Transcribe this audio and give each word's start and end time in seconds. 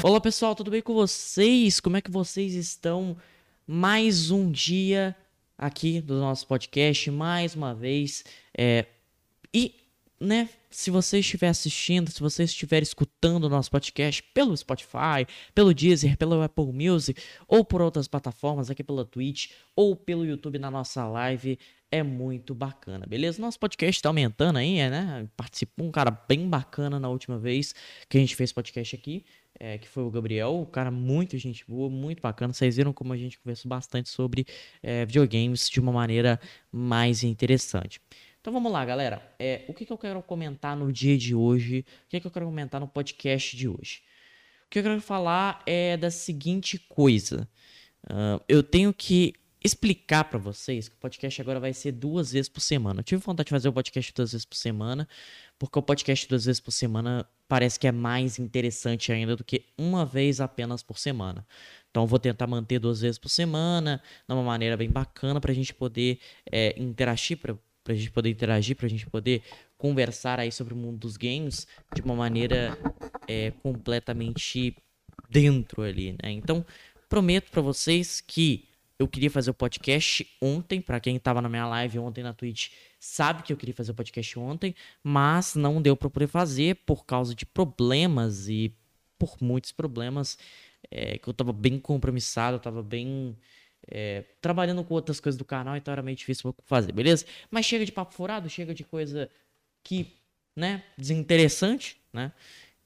Olá 0.00 0.20
pessoal, 0.20 0.54
tudo 0.54 0.70
bem 0.70 0.80
com 0.80 0.94
vocês? 0.94 1.80
Como 1.80 1.96
é 1.96 2.00
que 2.00 2.10
vocês 2.10 2.54
estão? 2.54 3.16
Mais 3.66 4.30
um 4.30 4.48
dia 4.48 5.14
aqui 5.56 6.00
do 6.00 6.20
nosso 6.20 6.46
podcast, 6.46 7.10
mais 7.10 7.56
uma 7.56 7.74
vez. 7.74 8.24
É... 8.56 8.86
E, 9.52 9.74
né, 10.20 10.48
se 10.70 10.88
você 10.92 11.18
estiver 11.18 11.48
assistindo, 11.48 12.12
se 12.12 12.20
você 12.20 12.44
estiver 12.44 12.80
escutando 12.80 13.44
o 13.44 13.48
nosso 13.48 13.72
podcast 13.72 14.22
pelo 14.22 14.56
Spotify, 14.56 15.26
pelo 15.52 15.74
Deezer, 15.74 16.16
pelo 16.16 16.40
Apple 16.42 16.72
Music, 16.72 17.20
ou 17.48 17.64
por 17.64 17.82
outras 17.82 18.06
plataformas, 18.06 18.70
aqui 18.70 18.84
pela 18.84 19.04
Twitch, 19.04 19.50
ou 19.74 19.96
pelo 19.96 20.24
YouTube 20.24 20.60
na 20.60 20.70
nossa 20.70 21.04
live, 21.08 21.58
é 21.90 22.04
muito 22.04 22.54
bacana, 22.54 23.04
beleza? 23.04 23.40
Nosso 23.40 23.58
podcast 23.58 24.00
tá 24.00 24.10
aumentando 24.10 24.58
aí, 24.58 24.76
né? 24.88 25.26
Participou 25.36 25.86
um 25.86 25.90
cara 25.90 26.10
bem 26.10 26.48
bacana 26.48 27.00
na 27.00 27.08
última 27.08 27.36
vez 27.36 27.74
que 28.08 28.16
a 28.16 28.20
gente 28.20 28.36
fez 28.36 28.52
podcast 28.52 28.94
aqui, 28.94 29.24
é, 29.58 29.78
que 29.78 29.88
foi 29.88 30.02
o 30.02 30.10
Gabriel, 30.10 30.60
o 30.60 30.66
cara 30.66 30.90
muito 30.90 31.36
gente 31.38 31.64
boa, 31.66 31.90
muito 31.90 32.20
bacana. 32.20 32.52
Vocês 32.52 32.76
viram 32.76 32.92
como 32.92 33.12
a 33.12 33.16
gente 33.16 33.38
conversou 33.38 33.68
bastante 33.68 34.08
sobre 34.08 34.46
é, 34.82 35.04
videogames 35.04 35.68
de 35.68 35.80
uma 35.80 35.92
maneira 35.92 36.40
mais 36.70 37.22
interessante. 37.22 38.00
Então 38.40 38.52
vamos 38.52 38.70
lá, 38.70 38.84
galera. 38.84 39.20
É, 39.38 39.64
o 39.68 39.74
que, 39.74 39.84
que 39.84 39.92
eu 39.92 39.98
quero 39.98 40.22
comentar 40.22 40.76
no 40.76 40.92
dia 40.92 41.18
de 41.18 41.34
hoje? 41.34 41.84
O 42.06 42.08
que, 42.08 42.20
que 42.20 42.26
eu 42.26 42.30
quero 42.30 42.46
comentar 42.46 42.80
no 42.80 42.88
podcast 42.88 43.56
de 43.56 43.68
hoje? 43.68 44.02
O 44.66 44.70
que 44.70 44.78
eu 44.78 44.82
quero 44.82 45.00
falar 45.00 45.62
é 45.66 45.96
da 45.96 46.10
seguinte 46.10 46.78
coisa. 46.78 47.48
Uh, 48.04 48.42
eu 48.48 48.62
tenho 48.62 48.92
que 48.94 49.34
explicar 49.62 50.24
para 50.24 50.38
vocês 50.38 50.88
que 50.88 50.94
o 50.94 50.98
podcast 50.98 51.40
agora 51.40 51.58
vai 51.58 51.72
ser 51.72 51.92
duas 51.92 52.32
vezes 52.32 52.48
por 52.48 52.60
semana. 52.60 53.00
Eu 53.00 53.04
tive 53.04 53.22
vontade 53.22 53.46
de 53.46 53.50
fazer 53.50 53.68
o 53.68 53.72
podcast 53.72 54.12
duas 54.14 54.32
vezes 54.32 54.44
por 54.44 54.56
semana, 54.56 55.08
porque 55.58 55.78
o 55.78 55.82
podcast 55.82 56.28
duas 56.28 56.44
vezes 56.44 56.60
por 56.60 56.70
semana 56.70 57.26
parece 57.48 57.78
que 57.78 57.86
é 57.86 57.92
mais 57.92 58.38
interessante 58.38 59.10
ainda 59.10 59.34
do 59.34 59.42
que 59.42 59.64
uma 59.76 60.04
vez 60.04 60.40
apenas 60.40 60.82
por 60.82 60.98
semana. 60.98 61.46
Então 61.90 62.06
vou 62.06 62.18
tentar 62.18 62.46
manter 62.46 62.78
duas 62.78 63.00
vezes 63.00 63.18
por 63.18 63.28
semana, 63.28 64.00
de 64.28 64.34
uma 64.34 64.42
maneira 64.42 64.76
bem 64.76 64.90
bacana 64.90 65.40
para 65.40 65.50
a 65.50 65.54
gente 65.54 65.74
poder 65.74 66.20
é, 66.50 66.74
interagir, 66.80 67.38
para 67.38 67.56
a 67.88 67.94
gente 67.94 68.10
poder 68.10 68.30
interagir, 68.30 68.76
para 68.76 68.86
a 68.86 68.90
gente 68.90 69.06
poder 69.06 69.42
conversar 69.76 70.38
aí 70.38 70.52
sobre 70.52 70.74
o 70.74 70.76
mundo 70.76 70.98
dos 70.98 71.16
games 71.16 71.66
de 71.94 72.02
uma 72.02 72.14
maneira 72.14 72.78
é, 73.26 73.50
completamente 73.62 74.76
dentro 75.28 75.82
ali, 75.82 76.12
né? 76.12 76.30
Então 76.30 76.64
prometo 77.08 77.50
para 77.50 77.62
vocês 77.62 78.20
que 78.20 78.67
eu 78.98 79.06
queria 79.06 79.30
fazer 79.30 79.50
o 79.50 79.54
podcast 79.54 80.26
ontem, 80.40 80.80
para 80.80 80.98
quem 80.98 81.16
estava 81.16 81.40
na 81.40 81.48
minha 81.48 81.66
live 81.66 81.98
ontem 81.98 82.22
na 82.22 82.32
Twitch, 82.32 82.70
sabe 82.98 83.42
que 83.42 83.52
eu 83.52 83.56
queria 83.56 83.74
fazer 83.74 83.92
o 83.92 83.94
podcast 83.94 84.38
ontem, 84.38 84.74
mas 85.02 85.54
não 85.54 85.80
deu 85.80 85.96
para 85.96 86.10
poder 86.10 86.26
fazer 86.26 86.76
por 86.84 87.06
causa 87.06 87.34
de 87.34 87.46
problemas 87.46 88.48
e 88.48 88.74
por 89.18 89.36
muitos 89.40 89.72
problemas 89.72 90.38
é, 90.90 91.18
que 91.18 91.28
eu 91.28 91.32
estava 91.32 91.52
bem 91.52 91.78
compromissado, 91.78 92.56
eu 92.56 92.60
tava 92.60 92.82
bem 92.82 93.36
é, 93.86 94.24
trabalhando 94.40 94.82
com 94.84 94.94
outras 94.94 95.20
coisas 95.20 95.38
do 95.38 95.44
canal, 95.44 95.76
então 95.76 95.92
era 95.92 96.02
meio 96.02 96.16
difícil 96.16 96.54
fazer, 96.64 96.92
beleza? 96.92 97.24
Mas 97.50 97.66
chega 97.66 97.84
de 97.84 97.92
papo 97.92 98.12
furado, 98.12 98.50
chega 98.50 98.74
de 98.74 98.84
coisa 98.84 99.30
que, 99.82 100.12
né, 100.56 100.82
desinteressante, 100.96 102.00
né? 102.12 102.32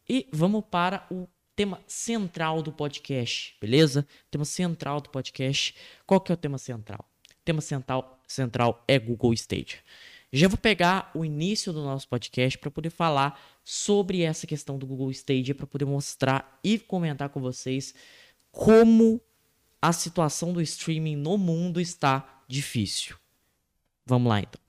E 0.08 0.28
vamos 0.32 0.64
para 0.70 1.06
o 1.10 1.26
tema 1.54 1.80
central 1.86 2.62
do 2.62 2.72
podcast, 2.72 3.56
beleza? 3.60 4.06
Tema 4.30 4.44
central 4.44 5.00
do 5.00 5.10
podcast. 5.10 5.74
Qual 6.06 6.20
que 6.20 6.32
é 6.32 6.34
o 6.34 6.38
tema 6.38 6.58
central? 6.58 7.04
Tema 7.44 7.60
central, 7.60 8.20
central 8.26 8.82
é 8.86 8.98
Google 8.98 9.32
Stadia. 9.34 9.78
Já 10.32 10.48
vou 10.48 10.56
pegar 10.56 11.10
o 11.14 11.24
início 11.24 11.72
do 11.72 11.82
nosso 11.82 12.08
podcast 12.08 12.56
para 12.58 12.70
poder 12.70 12.88
falar 12.88 13.38
sobre 13.62 14.22
essa 14.22 14.46
questão 14.46 14.78
do 14.78 14.86
Google 14.86 15.10
Stadia, 15.10 15.54
para 15.54 15.66
poder 15.66 15.84
mostrar 15.84 16.58
e 16.64 16.78
comentar 16.78 17.28
com 17.28 17.40
vocês 17.40 17.94
como 18.50 19.20
a 19.80 19.92
situação 19.92 20.52
do 20.52 20.62
streaming 20.62 21.16
no 21.16 21.36
mundo 21.36 21.80
está 21.80 22.42
difícil. 22.48 23.16
Vamos 24.06 24.28
lá 24.28 24.40
então. 24.40 24.60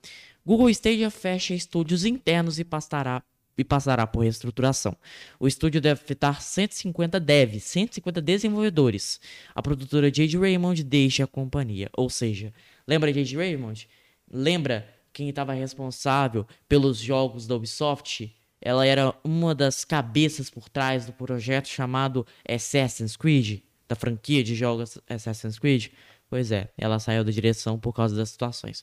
Google 0.44 0.68
Stadia 0.68 1.10
fecha 1.10 1.54
estúdios 1.54 2.04
internos 2.04 2.58
e 2.58 2.64
passará 2.64 3.22
e 3.56 3.64
passará 3.64 4.06
por 4.06 4.20
reestruturação. 4.20 4.96
O 5.38 5.46
estúdio 5.46 5.80
deve 5.80 6.00
afetar 6.00 6.40
150 6.40 7.20
devs, 7.20 7.64
150 7.64 8.20
desenvolvedores. 8.20 9.20
A 9.54 9.62
produtora 9.62 10.12
Jade 10.12 10.36
Raymond 10.36 10.82
deixa 10.82 11.24
a 11.24 11.26
companhia. 11.26 11.88
Ou 11.96 12.10
seja, 12.10 12.52
lembra 12.86 13.12
Jade 13.12 13.36
Raymond? 13.36 13.88
Lembra 14.30 14.88
quem 15.12 15.28
estava 15.28 15.52
responsável 15.52 16.46
pelos 16.68 16.98
jogos 16.98 17.46
da 17.46 17.54
Ubisoft? 17.54 18.34
Ela 18.60 18.86
era 18.86 19.14
uma 19.22 19.54
das 19.54 19.84
cabeças 19.84 20.48
por 20.48 20.68
trás 20.68 21.06
do 21.06 21.12
projeto 21.12 21.68
chamado 21.68 22.26
Assassin's 22.48 23.16
Creed, 23.16 23.60
da 23.86 23.94
franquia 23.94 24.42
de 24.42 24.54
jogos 24.54 24.98
Assassin's 25.08 25.58
Creed. 25.58 25.88
Pois 26.28 26.50
é, 26.50 26.70
ela 26.76 26.98
saiu 26.98 27.22
da 27.22 27.30
direção 27.30 27.78
por 27.78 27.92
causa 27.92 28.16
das 28.16 28.30
situações. 28.30 28.82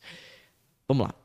Vamos 0.88 1.08
lá. 1.08 1.16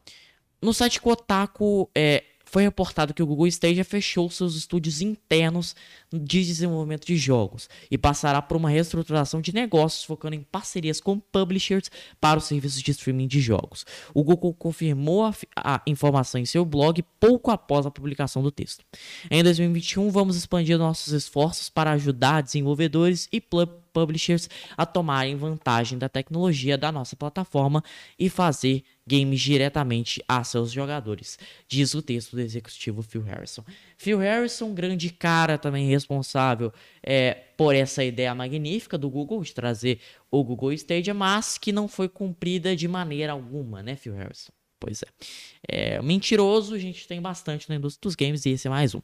No 0.60 0.72
site 0.72 1.00
Kotaku, 1.00 1.90
é, 1.94 2.24
foi 2.46 2.62
reportado 2.62 3.12
que 3.12 3.22
o 3.22 3.26
Google 3.26 3.46
Stadia 3.48 3.84
fechou 3.84 4.30
seus 4.30 4.54
estúdios 4.54 5.02
internos 5.02 5.74
de 6.12 6.44
desenvolvimento 6.44 7.04
de 7.04 7.16
jogos 7.16 7.68
e 7.90 7.98
passará 7.98 8.40
por 8.40 8.56
uma 8.56 8.70
reestruturação 8.70 9.40
de 9.40 9.52
negócios 9.52 10.04
focando 10.04 10.36
em 10.36 10.42
parcerias 10.42 11.00
com 11.00 11.18
publishers 11.18 11.90
para 12.20 12.38
os 12.38 12.44
serviços 12.44 12.80
de 12.80 12.92
streaming 12.92 13.26
de 13.26 13.40
jogos. 13.40 13.84
O 14.14 14.22
Google 14.22 14.54
confirmou 14.54 15.24
a, 15.24 15.34
a 15.56 15.82
informação 15.86 16.40
em 16.40 16.46
seu 16.46 16.64
blog 16.64 17.02
pouco 17.18 17.50
após 17.50 17.84
a 17.84 17.90
publicação 17.90 18.42
do 18.42 18.50
texto. 18.50 18.84
Em 19.28 19.42
2021, 19.42 20.08
vamos 20.10 20.36
expandir 20.36 20.78
nossos 20.78 21.12
esforços 21.12 21.68
para 21.68 21.90
ajudar 21.92 22.42
desenvolvedores 22.42 23.28
e 23.32 23.40
publishers 23.40 24.48
a 24.76 24.86
tomarem 24.86 25.36
vantagem 25.36 25.98
da 25.98 26.08
tecnologia 26.08 26.78
da 26.78 26.92
nossa 26.92 27.16
plataforma 27.16 27.82
e 28.18 28.28
fazer 28.28 28.84
games 29.06 29.40
diretamente 29.40 30.22
a 30.28 30.42
seus 30.42 30.72
jogadores, 30.72 31.38
diz 31.68 31.94
o 31.94 32.02
texto 32.02 32.34
do 32.34 32.40
executivo 32.40 33.02
Phil 33.02 33.22
Harrison. 33.22 33.64
Phil 33.96 34.18
Harrison, 34.18 34.74
grande 34.74 35.10
cara 35.10 35.56
também 35.56 35.88
responsável 35.88 36.72
é, 37.02 37.34
por 37.56 37.74
essa 37.74 38.02
ideia 38.02 38.34
magnífica 38.34 38.98
do 38.98 39.08
Google 39.08 39.42
de 39.42 39.54
trazer 39.54 40.00
o 40.30 40.42
Google 40.42 40.72
Stadia, 40.72 41.14
mas 41.14 41.56
que 41.56 41.72
não 41.72 41.86
foi 41.86 42.08
cumprida 42.08 42.74
de 42.74 42.88
maneira 42.88 43.32
alguma, 43.32 43.82
né, 43.82 43.96
Phil 43.96 44.14
Harrison? 44.14 44.52
Pois 44.78 45.02
é. 45.02 45.96
é. 45.96 46.02
Mentiroso, 46.02 46.74
a 46.74 46.78
gente 46.78 47.08
tem 47.08 47.20
bastante 47.20 47.68
na 47.68 47.76
indústria 47.76 48.02
dos 48.02 48.14
games 48.14 48.44
e 48.44 48.50
esse 48.50 48.66
é 48.66 48.70
mais 48.70 48.94
um. 48.94 49.00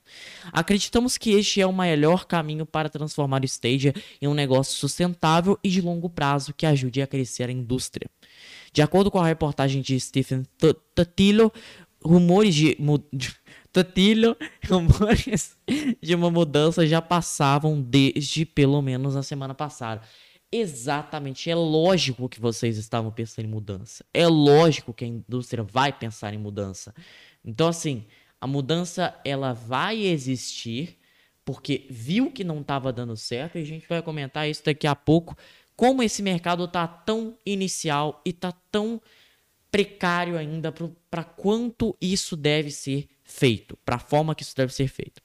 Acreditamos 0.53 1.17
que 1.17 1.31
este 1.31 1.61
é 1.61 1.67
o 1.67 1.73
melhor 1.73 2.27
caminho 2.27 2.67
para 2.67 2.91
transformar 2.91 3.41
o 3.43 3.45
Stadia 3.47 3.95
em 4.21 4.29
um 4.29 4.35
negócio 4.35 4.77
sustentável 4.77 5.59
e 5.65 5.71
de 5.71 5.81
longo 5.81 6.11
prazo 6.11 6.53
que 6.53 6.67
ajude 6.67 7.01
a 7.01 7.07
crescer 7.07 7.49
a 7.49 7.53
indústria. 7.53 8.09
De 8.73 8.81
acordo 8.81 9.11
com 9.11 9.21
a 9.21 9.27
reportagem 9.27 9.83
de 9.83 9.99
Stephen 10.01 10.45
Tatillo, 10.95 11.53
rumores 12.03 12.55
de, 12.55 12.77
Tatillo, 13.73 14.37
rumores 14.69 15.57
de 16.01 16.15
uma 16.15 16.31
mudança 16.31 16.87
já 16.87 17.01
passavam 17.01 17.81
desde 17.81 18.45
pelo 18.45 18.81
menos 18.81 19.15
a 19.17 19.23
semana 19.23 19.55
passada. 19.55 20.03
Exatamente, 20.51 21.51
é 21.51 21.55
lógico 21.55 22.29
que 22.29 22.39
vocês 22.39 22.77
estavam 22.77 23.11
pensando 23.11 23.47
em 23.47 23.49
mudança. 23.49 24.05
É 24.13 24.27
lógico 24.27 24.93
que 24.93 25.05
a 25.05 25.09
indústria 25.09 25.63
vai 25.63 25.93
pensar 25.93 26.35
em 26.35 26.39
mudança. 26.39 26.95
Então 27.45 27.69
assim, 27.69 28.05
a 28.41 28.47
mudança 28.47 29.15
ela 29.25 29.53
vai 29.53 30.03
existir 30.03 30.99
porque 31.45 31.87
viu 31.91 32.31
que 32.31 32.45
não 32.45 32.61
estava 32.61 32.93
dando 32.93 33.17
certo 33.17 33.57
e 33.57 33.63
a 33.63 33.65
gente 33.65 33.87
vai 33.89 34.03
comentar 34.03 34.49
isso 34.49 34.65
daqui 34.65 34.87
a 34.87 34.95
pouco 34.95 35.37
como 35.77 36.03
esse 36.03 36.23
mercado 36.23 36.65
está 36.65 36.87
tão 36.87 37.37
inicial 37.45 38.21
e 38.25 38.31
está 38.31 38.53
tão 38.71 39.01
precário 39.71 40.37
ainda 40.37 40.73
para 41.11 41.25
quanto 41.25 41.97
isso 42.01 42.37
deve 42.37 42.71
ser 42.71 43.09
feito, 43.25 43.79
para 43.85 43.97
a 43.97 43.99
forma 43.99 44.35
que 44.35 44.43
isso 44.43 44.55
deve 44.55 44.73
ser 44.73 44.89
feito. 44.89 45.23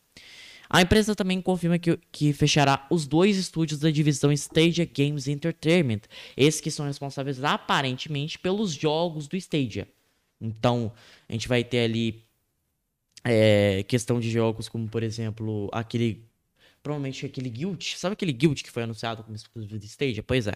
A 0.69 0.81
empresa 0.81 1.15
também 1.15 1.41
confirma 1.41 1.77
que, 1.79 1.97
que 2.11 2.33
fechará 2.33 2.85
os 2.89 3.07
dois 3.07 3.37
estúdios 3.37 3.79
da 3.79 3.89
divisão 3.89 4.31
Stadia 4.31 4.85
Games 4.85 5.27
Entertainment, 5.27 6.01
esses 6.35 6.59
que 6.59 6.71
são 6.71 6.85
responsáveis 6.85 7.43
aparentemente 7.43 8.37
pelos 8.37 8.71
jogos 8.71 9.27
do 9.27 9.37
Stadia. 9.37 9.87
Então, 10.39 10.91
a 11.27 11.33
gente 11.33 11.47
vai 11.47 11.63
ter 11.63 11.79
ali 11.79 12.23
é, 13.23 13.83
questão 13.83 14.19
de 14.19 14.29
jogos 14.29 14.67
como, 14.67 14.87
por 14.87 15.03
exemplo, 15.03 15.69
aquele 15.71 16.23
provavelmente 16.87 17.25
aquele 17.25 17.49
Guild. 17.49 17.97
Sabe 17.97 18.13
aquele 18.13 18.31
Guild 18.31 18.63
que 18.63 18.71
foi 18.71 18.83
anunciado 18.83 19.21
como 19.21 19.35
exclusivo 19.35 19.77
de 19.77 19.85
Stadia? 19.85 20.23
Pois 20.23 20.47
é. 20.47 20.53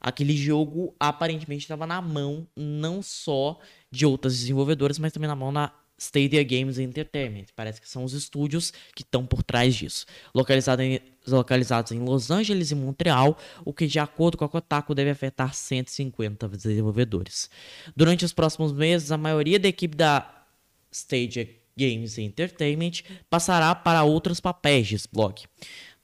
Aquele 0.00 0.34
jogo 0.34 0.94
aparentemente 0.98 1.64
estava 1.64 1.86
na 1.86 2.00
mão 2.00 2.46
não 2.56 3.02
só 3.02 3.58
de 3.90 4.06
outras 4.06 4.38
desenvolvedoras, 4.38 4.98
mas 4.98 5.12
também 5.12 5.28
na 5.28 5.36
mão 5.36 5.52
da 5.52 5.70
Stadia 5.98 6.42
Games 6.42 6.78
Entertainment. 6.78 7.46
Parece 7.54 7.82
que 7.82 7.88
são 7.88 8.02
os 8.02 8.14
estúdios 8.14 8.72
que 8.94 9.02
estão 9.02 9.26
por 9.26 9.42
trás 9.42 9.74
disso. 9.74 10.06
Localizado 10.34 10.80
em, 10.80 11.00
localizados 11.26 11.92
em 11.92 11.98
Los 11.98 12.30
Angeles 12.30 12.70
e 12.70 12.74
Montreal, 12.74 13.36
o 13.62 13.74
que, 13.74 13.86
de 13.86 13.98
acordo 13.98 14.38
com 14.38 14.44
a 14.46 14.48
Kotaku, 14.48 14.94
deve 14.94 15.10
afetar 15.10 15.52
150 15.52 16.48
desenvolvedores. 16.48 17.50
Durante 17.94 18.24
os 18.24 18.32
próximos 18.32 18.72
meses, 18.72 19.12
a 19.12 19.18
maioria 19.18 19.58
da 19.58 19.68
equipe 19.68 19.96
da 19.96 20.46
Stadia 20.90 21.58
Games 21.78 22.18
Entertainment 22.18 23.02
passará 23.30 23.74
para 23.74 24.02
outros 24.02 24.40
papéis, 24.40 24.88
diz 24.88 25.06
blog. 25.06 25.42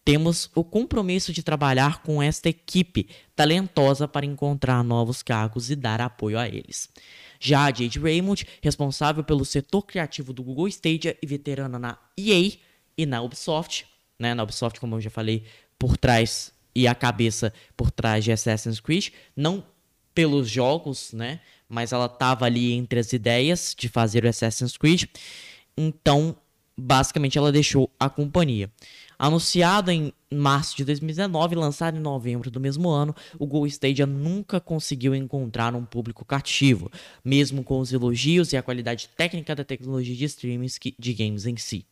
temos 0.04 0.50
o 0.54 0.62
compromisso 0.62 1.32
de 1.32 1.42
trabalhar 1.42 2.02
com 2.02 2.22
esta 2.22 2.50
equipe 2.50 3.08
talentosa 3.34 4.06
para 4.06 4.26
encontrar 4.26 4.84
novos 4.84 5.22
cargos 5.22 5.70
e 5.70 5.76
dar 5.76 6.00
apoio 6.00 6.38
a 6.38 6.46
eles. 6.46 6.90
Já 7.40 7.64
a 7.64 7.72
Jade 7.72 7.98
Raymond, 7.98 8.46
responsável 8.62 9.24
pelo 9.24 9.44
setor 9.44 9.82
criativo 9.82 10.32
do 10.32 10.42
Google 10.42 10.68
Stadia 10.68 11.16
e 11.22 11.26
veterana 11.26 11.78
na 11.78 11.98
EA 12.18 12.52
e 12.96 13.06
na 13.06 13.22
Ubisoft, 13.22 13.86
né, 14.18 14.34
na 14.34 14.42
Ubisoft, 14.42 14.78
como 14.78 14.96
eu 14.96 15.00
já 15.00 15.10
falei, 15.10 15.44
por 15.78 15.96
trás 15.96 16.52
e 16.74 16.86
a 16.86 16.94
cabeça 16.94 17.52
por 17.76 17.90
trás 17.90 18.24
de 18.24 18.30
Assassin's 18.30 18.80
Creed, 18.80 19.08
não 19.34 19.64
pelos 20.14 20.48
jogos, 20.48 21.12
né, 21.12 21.40
mas 21.68 21.92
ela 21.92 22.06
estava 22.06 22.44
ali 22.44 22.72
entre 22.72 23.00
as 23.00 23.12
ideias 23.12 23.74
de 23.76 23.88
fazer 23.88 24.24
o 24.24 24.28
Assassin's 24.28 24.76
Creed. 24.76 25.04
Então, 25.76 26.36
basicamente 26.76 27.38
ela 27.38 27.52
deixou 27.52 27.90
a 27.98 28.08
companhia. 28.08 28.70
Anunciado 29.18 29.90
em 29.90 30.12
março 30.30 30.76
de 30.76 30.84
2019 30.84 31.54
e 31.54 31.58
lançado 31.58 31.96
em 31.96 32.00
novembro 32.00 32.50
do 32.50 32.58
mesmo 32.58 32.90
ano, 32.90 33.14
o 33.38 33.46
Go 33.46 33.66
Stadia 33.66 34.06
nunca 34.06 34.60
conseguiu 34.60 35.14
encontrar 35.14 35.74
um 35.74 35.84
público 35.84 36.24
cativo, 36.24 36.90
mesmo 37.24 37.62
com 37.62 37.78
os 37.78 37.92
elogios 37.92 38.52
e 38.52 38.56
a 38.56 38.62
qualidade 38.62 39.08
técnica 39.16 39.54
da 39.54 39.62
tecnologia 39.64 40.14
de 40.14 40.24
streaming 40.24 40.66
de 40.98 41.14
games 41.14 41.46
em 41.46 41.56
si. 41.56 41.86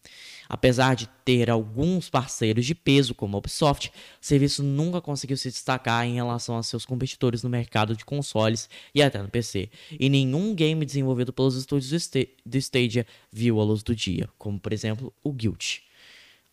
Apesar 0.48 0.96
de 0.96 1.08
ter 1.24 1.48
alguns 1.48 2.10
parceiros 2.10 2.66
de 2.66 2.74
peso, 2.74 3.14
como 3.14 3.36
a 3.36 3.38
Ubisoft, 3.38 3.88
o 3.88 3.92
serviço 4.20 4.62
nunca 4.62 5.00
conseguiu 5.00 5.36
se 5.36 5.48
destacar 5.48 6.04
em 6.04 6.14
relação 6.14 6.58
a 6.58 6.62
seus 6.62 6.84
competidores 6.84 7.42
no 7.42 7.48
mercado 7.48 7.96
de 7.96 8.04
consoles 8.04 8.68
e 8.94 9.02
até 9.02 9.22
no 9.22 9.28
PC. 9.28 9.70
E 9.98 10.08
nenhum 10.08 10.54
game 10.54 10.84
desenvolvido 10.84 11.32
pelos 11.32 11.54
estúdios 11.54 12.10
do 12.44 12.58
Stadia 12.58 13.06
viu 13.30 13.60
a 13.60 13.64
luz 13.64 13.82
do 13.82 13.94
dia, 13.94 14.28
como 14.36 14.58
por 14.58 14.72
exemplo 14.72 15.12
o 15.22 15.32
Guild. 15.32 15.82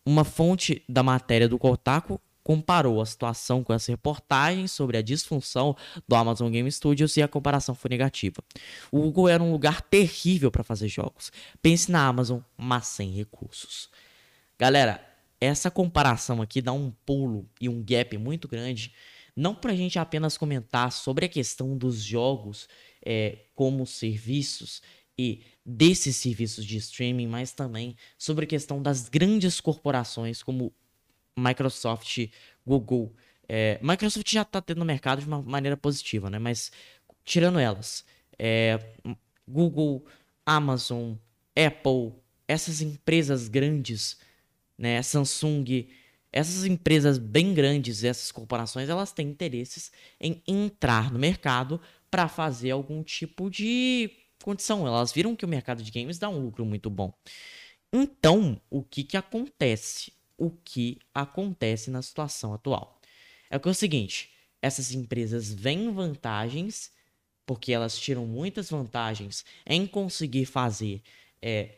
Uma 0.04 0.24
fonte 0.24 0.82
da 0.88 1.02
matéria 1.02 1.48
do 1.48 1.58
Kotaku 1.58 2.20
comparou 2.42 3.00
a 3.00 3.06
situação 3.06 3.62
com 3.62 3.72
essa 3.72 3.92
reportagem 3.92 4.66
sobre 4.66 4.96
a 4.96 5.02
disfunção 5.02 5.76
do 6.08 6.16
Amazon 6.16 6.50
Game 6.50 6.70
Studios 6.72 7.16
e 7.16 7.22
a 7.22 7.28
comparação 7.28 7.74
foi 7.74 7.90
negativa. 7.90 8.42
O 8.90 9.02
Google 9.02 9.28
era 9.28 9.42
um 9.42 9.52
lugar 9.52 9.82
terrível 9.82 10.50
para 10.50 10.64
fazer 10.64 10.88
jogos. 10.88 11.30
Pense 11.62 11.90
na 11.92 12.06
Amazon, 12.06 12.40
mas 12.56 12.86
sem 12.86 13.10
recursos. 13.10 13.90
Galera, 14.58 15.04
essa 15.40 15.70
comparação 15.70 16.42
aqui 16.42 16.60
dá 16.60 16.72
um 16.72 16.92
pulo 17.04 17.48
e 17.60 17.68
um 17.68 17.82
gap 17.82 18.16
muito 18.18 18.48
grande, 18.48 18.92
não 19.36 19.54
para 19.54 19.72
a 19.72 19.76
gente 19.76 19.98
apenas 19.98 20.36
comentar 20.36 20.92
sobre 20.92 21.26
a 21.26 21.28
questão 21.28 21.76
dos 21.76 22.02
jogos 22.02 22.68
é, 23.04 23.38
como 23.54 23.86
serviços 23.86 24.82
e 25.20 25.42
desses 25.64 26.16
serviços 26.16 26.64
de 26.64 26.78
streaming, 26.78 27.26
mas 27.26 27.52
também 27.52 27.94
sobre 28.16 28.44
a 28.46 28.48
questão 28.48 28.80
das 28.82 29.08
grandes 29.08 29.60
corporações 29.60 30.42
como 30.42 30.72
Microsoft, 31.36 32.28
Google. 32.66 33.14
É, 33.46 33.78
Microsoft 33.82 34.30
já 34.32 34.42
está 34.42 34.62
tendo 34.62 34.78
no 34.78 34.84
mercado 34.86 35.20
de 35.20 35.26
uma 35.26 35.42
maneira 35.42 35.76
positiva, 35.76 36.30
né? 36.30 36.38
Mas 36.38 36.72
tirando 37.22 37.58
elas, 37.58 38.02
é, 38.38 38.78
Google, 39.46 40.06
Amazon, 40.46 41.14
Apple, 41.54 42.14
essas 42.48 42.80
empresas 42.80 43.46
grandes, 43.46 44.18
né? 44.78 45.02
Samsung, 45.02 45.86
essas 46.32 46.64
empresas 46.64 47.18
bem 47.18 47.52
grandes, 47.52 48.04
essas 48.04 48.32
corporações, 48.32 48.88
elas 48.88 49.12
têm 49.12 49.28
interesses 49.28 49.92
em 50.18 50.42
entrar 50.48 51.12
no 51.12 51.18
mercado 51.18 51.78
para 52.10 52.26
fazer 52.26 52.70
algum 52.70 53.02
tipo 53.02 53.50
de 53.50 54.10
condição. 54.44 54.86
Elas 54.86 55.12
viram 55.12 55.36
que 55.36 55.44
o 55.44 55.48
mercado 55.48 55.82
de 55.82 55.90
games 55.90 56.18
dá 56.18 56.28
um 56.28 56.38
lucro 56.38 56.64
muito 56.64 56.90
bom. 56.90 57.12
Então, 57.92 58.60
o 58.70 58.82
que, 58.82 59.02
que 59.04 59.16
acontece? 59.16 60.12
O 60.38 60.50
que 60.50 60.98
acontece 61.14 61.90
na 61.90 62.02
situação 62.02 62.54
atual? 62.54 63.00
É 63.50 63.58
que 63.58 63.68
é 63.68 63.70
o 63.70 63.74
seguinte: 63.74 64.30
essas 64.62 64.92
empresas 64.92 65.52
veem 65.52 65.92
vantagens, 65.92 66.92
porque 67.44 67.72
elas 67.72 67.98
tiram 67.98 68.26
muitas 68.26 68.70
vantagens 68.70 69.44
em 69.66 69.86
conseguir 69.86 70.46
fazer. 70.46 71.02
É, 71.42 71.76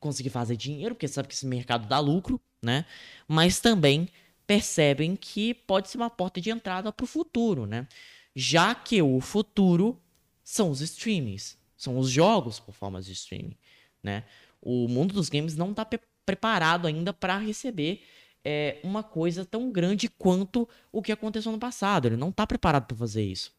conseguir 0.00 0.30
fazer 0.30 0.56
dinheiro, 0.56 0.94
porque 0.94 1.06
sabe 1.06 1.28
que 1.28 1.34
esse 1.34 1.46
mercado 1.46 1.86
dá 1.86 1.98
lucro, 1.98 2.40
né? 2.62 2.86
Mas 3.26 3.60
também 3.60 4.08
percebem 4.46 5.14
que 5.14 5.52
pode 5.52 5.90
ser 5.90 5.98
uma 5.98 6.08
porta 6.08 6.40
de 6.40 6.50
entrada 6.50 6.90
para 6.90 7.04
o 7.04 7.06
futuro, 7.06 7.66
né? 7.66 7.86
Já 8.34 8.74
que 8.74 9.02
o 9.02 9.20
futuro 9.20 10.00
são 10.48 10.70
os 10.70 10.80
streamings, 10.80 11.58
são 11.76 11.98
os 11.98 12.08
jogos 12.08 12.58
por 12.58 12.72
forma 12.74 13.02
de 13.02 13.12
streaming, 13.12 13.54
né? 14.02 14.24
O 14.62 14.88
mundo 14.88 15.12
dos 15.12 15.28
games 15.28 15.54
não 15.54 15.72
está 15.72 15.86
preparado 16.24 16.86
ainda 16.86 17.12
para 17.12 17.36
receber 17.36 18.02
é, 18.42 18.80
uma 18.82 19.02
coisa 19.02 19.44
tão 19.44 19.70
grande 19.70 20.08
quanto 20.08 20.66
o 20.90 21.02
que 21.02 21.12
aconteceu 21.12 21.52
no 21.52 21.58
passado. 21.58 22.08
Ele 22.08 22.16
não 22.16 22.30
está 22.30 22.46
preparado 22.46 22.86
para 22.86 22.96
fazer 22.96 23.22
isso. 23.22 23.52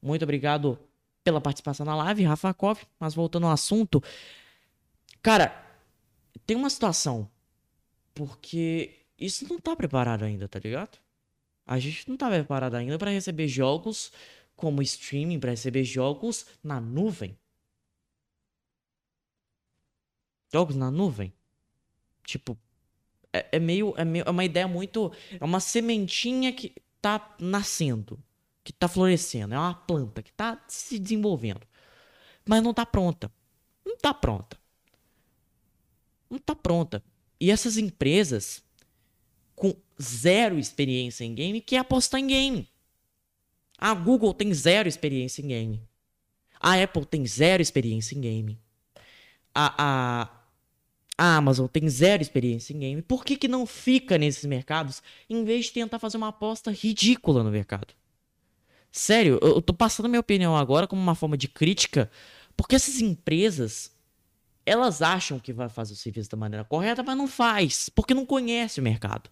Muito 0.00 0.22
obrigado 0.22 0.78
pela 1.22 1.38
participação 1.38 1.84
na 1.84 1.94
live, 1.94 2.24
Rafa 2.24 2.54
Kov. 2.54 2.80
Mas 2.98 3.12
voltando 3.12 3.46
ao 3.46 3.52
assunto, 3.52 4.02
cara, 5.20 5.54
tem 6.46 6.56
uma 6.56 6.70
situação 6.70 7.28
porque 8.14 9.00
isso 9.18 9.46
não 9.46 9.58
está 9.58 9.76
preparado 9.76 10.24
ainda, 10.24 10.48
tá 10.48 10.58
ligado? 10.58 10.98
A 11.66 11.78
gente 11.78 12.08
não 12.08 12.14
está 12.14 12.30
preparado 12.30 12.74
ainda 12.74 12.98
para 12.98 13.10
receber 13.10 13.48
jogos 13.48 14.10
como 14.60 14.82
streaming 14.82 15.40
para 15.40 15.52
receber 15.52 15.84
jogos 15.84 16.44
na 16.62 16.78
nuvem. 16.78 17.36
Jogos 20.52 20.76
na 20.76 20.90
nuvem. 20.90 21.32
Tipo, 22.24 22.58
é, 23.32 23.48
é, 23.52 23.58
meio, 23.58 23.94
é 23.96 24.04
meio. 24.04 24.24
É 24.26 24.30
uma 24.30 24.44
ideia 24.44 24.68
muito. 24.68 25.10
É 25.40 25.42
uma 25.42 25.60
sementinha 25.60 26.52
que 26.52 26.74
tá 27.00 27.34
nascendo. 27.40 28.22
Que 28.62 28.72
tá 28.72 28.86
florescendo. 28.86 29.54
É 29.54 29.58
uma 29.58 29.74
planta 29.74 30.22
que 30.22 30.32
tá 30.32 30.62
se 30.68 30.98
desenvolvendo. 30.98 31.66
Mas 32.46 32.62
não 32.62 32.74
tá 32.74 32.84
pronta. 32.84 33.32
Não 33.84 33.96
tá 33.96 34.12
pronta. 34.12 34.60
Não 36.28 36.38
tá 36.38 36.54
pronta. 36.54 37.02
E 37.40 37.50
essas 37.50 37.78
empresas 37.78 38.62
com 39.56 39.74
zero 40.00 40.58
experiência 40.58 41.24
em 41.24 41.34
game 41.34 41.62
quer 41.62 41.78
apostar 41.78 42.20
em 42.20 42.26
game. 42.26 42.69
A 43.80 43.94
Google 43.94 44.34
tem 44.34 44.52
zero 44.52 44.86
experiência 44.86 45.40
em 45.40 45.48
game. 45.48 45.82
A 46.60 46.74
Apple 46.74 47.06
tem 47.06 47.26
zero 47.26 47.62
experiência 47.62 48.14
em 48.14 48.20
game. 48.20 48.60
A, 49.54 49.74
a, 49.78 50.30
a 51.16 51.36
Amazon 51.36 51.66
tem 51.66 51.88
zero 51.88 52.20
experiência 52.20 52.74
em 52.74 52.78
game. 52.78 53.00
Por 53.00 53.24
que, 53.24 53.36
que 53.36 53.48
não 53.48 53.64
fica 53.64 54.18
nesses 54.18 54.44
mercados 54.44 55.02
em 55.30 55.42
vez 55.44 55.66
de 55.66 55.72
tentar 55.72 55.98
fazer 55.98 56.18
uma 56.18 56.28
aposta 56.28 56.70
ridícula 56.70 57.42
no 57.42 57.50
mercado? 57.50 57.94
Sério, 58.92 59.38
eu, 59.40 59.54
eu 59.54 59.62
tô 59.62 59.72
passando 59.72 60.10
minha 60.10 60.20
opinião 60.20 60.54
agora 60.54 60.86
como 60.86 61.00
uma 61.00 61.14
forma 61.14 61.38
de 61.38 61.48
crítica, 61.48 62.10
porque 62.54 62.76
essas 62.76 63.00
empresas 63.00 63.96
elas 64.66 65.00
acham 65.00 65.38
que 65.38 65.54
vai 65.54 65.70
fazer 65.70 65.94
o 65.94 65.96
serviço 65.96 66.28
da 66.28 66.36
maneira 66.36 66.64
correta, 66.64 67.02
mas 67.02 67.16
não 67.16 67.26
faz, 67.26 67.88
porque 67.88 68.12
não 68.12 68.26
conhece 68.26 68.78
o 68.78 68.82
mercado. 68.82 69.30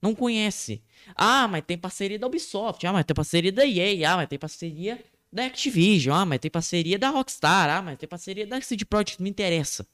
Não 0.00 0.14
conhece. 0.14 0.82
Ah, 1.14 1.48
mas 1.48 1.64
tem 1.66 1.76
parceria 1.76 2.18
da 2.18 2.26
Ubisoft. 2.26 2.86
Ah, 2.86 2.92
mas 2.92 3.04
tem 3.04 3.14
parceria 3.14 3.52
da 3.52 3.66
EA. 3.66 4.12
Ah, 4.12 4.16
mas 4.16 4.28
tem 4.28 4.38
parceria 4.38 5.04
da 5.32 5.46
Activision. 5.46 6.16
Ah, 6.16 6.24
mas 6.24 6.38
tem 6.38 6.50
parceria 6.50 6.98
da 6.98 7.10
Rockstar. 7.10 7.68
Ah, 7.68 7.82
mas 7.82 7.98
tem 7.98 8.08
parceria 8.08 8.46
da 8.46 8.60
CD 8.60 8.84
Projekt. 8.84 9.20
Não 9.20 9.28
interessa. 9.28 9.86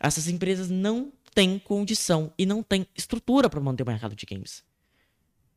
Essas 0.00 0.26
empresas 0.26 0.68
não 0.68 1.12
têm 1.34 1.58
condição 1.58 2.32
e 2.36 2.44
não 2.44 2.62
têm 2.62 2.86
estrutura 2.96 3.48
para 3.48 3.60
manter 3.60 3.82
o 3.82 3.86
mercado 3.86 4.16
de 4.16 4.26
games. 4.26 4.64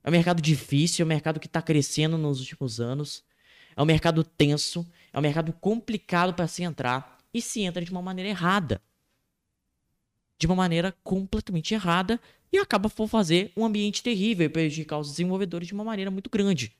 É 0.03 0.09
um 0.09 0.11
mercado 0.11 0.41
difícil, 0.41 1.03
é 1.03 1.05
um 1.05 1.09
mercado 1.09 1.39
que 1.39 1.47
está 1.47 1.61
crescendo 1.61 2.17
nos 2.17 2.39
últimos 2.39 2.79
anos. 2.79 3.23
É 3.75 3.81
um 3.81 3.85
mercado 3.85 4.23
tenso, 4.23 4.87
é 5.11 5.17
um 5.17 5.21
mercado 5.21 5.51
complicado 5.51 6.33
para 6.33 6.47
se 6.47 6.63
entrar 6.63 7.17
e 7.33 7.41
se 7.41 7.61
entra 7.61 7.83
de 7.83 7.91
uma 7.91 8.01
maneira 8.01 8.29
errada. 8.29 8.81
De 10.37 10.45
uma 10.45 10.55
maneira 10.55 10.95
completamente 11.03 11.73
errada 11.73 12.19
e 12.51 12.57
acaba 12.57 12.89
por 12.89 13.07
fazer 13.07 13.51
um 13.55 13.65
ambiente 13.65 14.01
terrível 14.01 14.45
e 14.45 14.49
prejudicar 14.49 14.99
os 14.99 15.09
desenvolvedores 15.09 15.67
de 15.67 15.73
uma 15.73 15.83
maneira 15.83 16.09
muito 16.09 16.29
grande. 16.29 16.71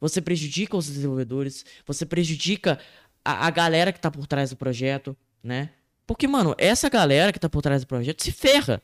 Você 0.00 0.20
prejudica 0.20 0.76
os 0.76 0.86
desenvolvedores, 0.86 1.64
você 1.86 2.04
prejudica 2.04 2.78
a, 3.24 3.46
a 3.46 3.50
galera 3.50 3.92
que 3.92 4.00
tá 4.00 4.10
por 4.10 4.26
trás 4.26 4.50
do 4.50 4.56
projeto, 4.56 5.16
né? 5.42 5.70
Porque, 6.06 6.26
mano, 6.26 6.54
essa 6.58 6.88
galera 6.88 7.32
que 7.32 7.38
tá 7.38 7.48
por 7.48 7.62
trás 7.62 7.82
do 7.82 7.86
projeto 7.86 8.22
se 8.22 8.32
ferra. 8.32 8.82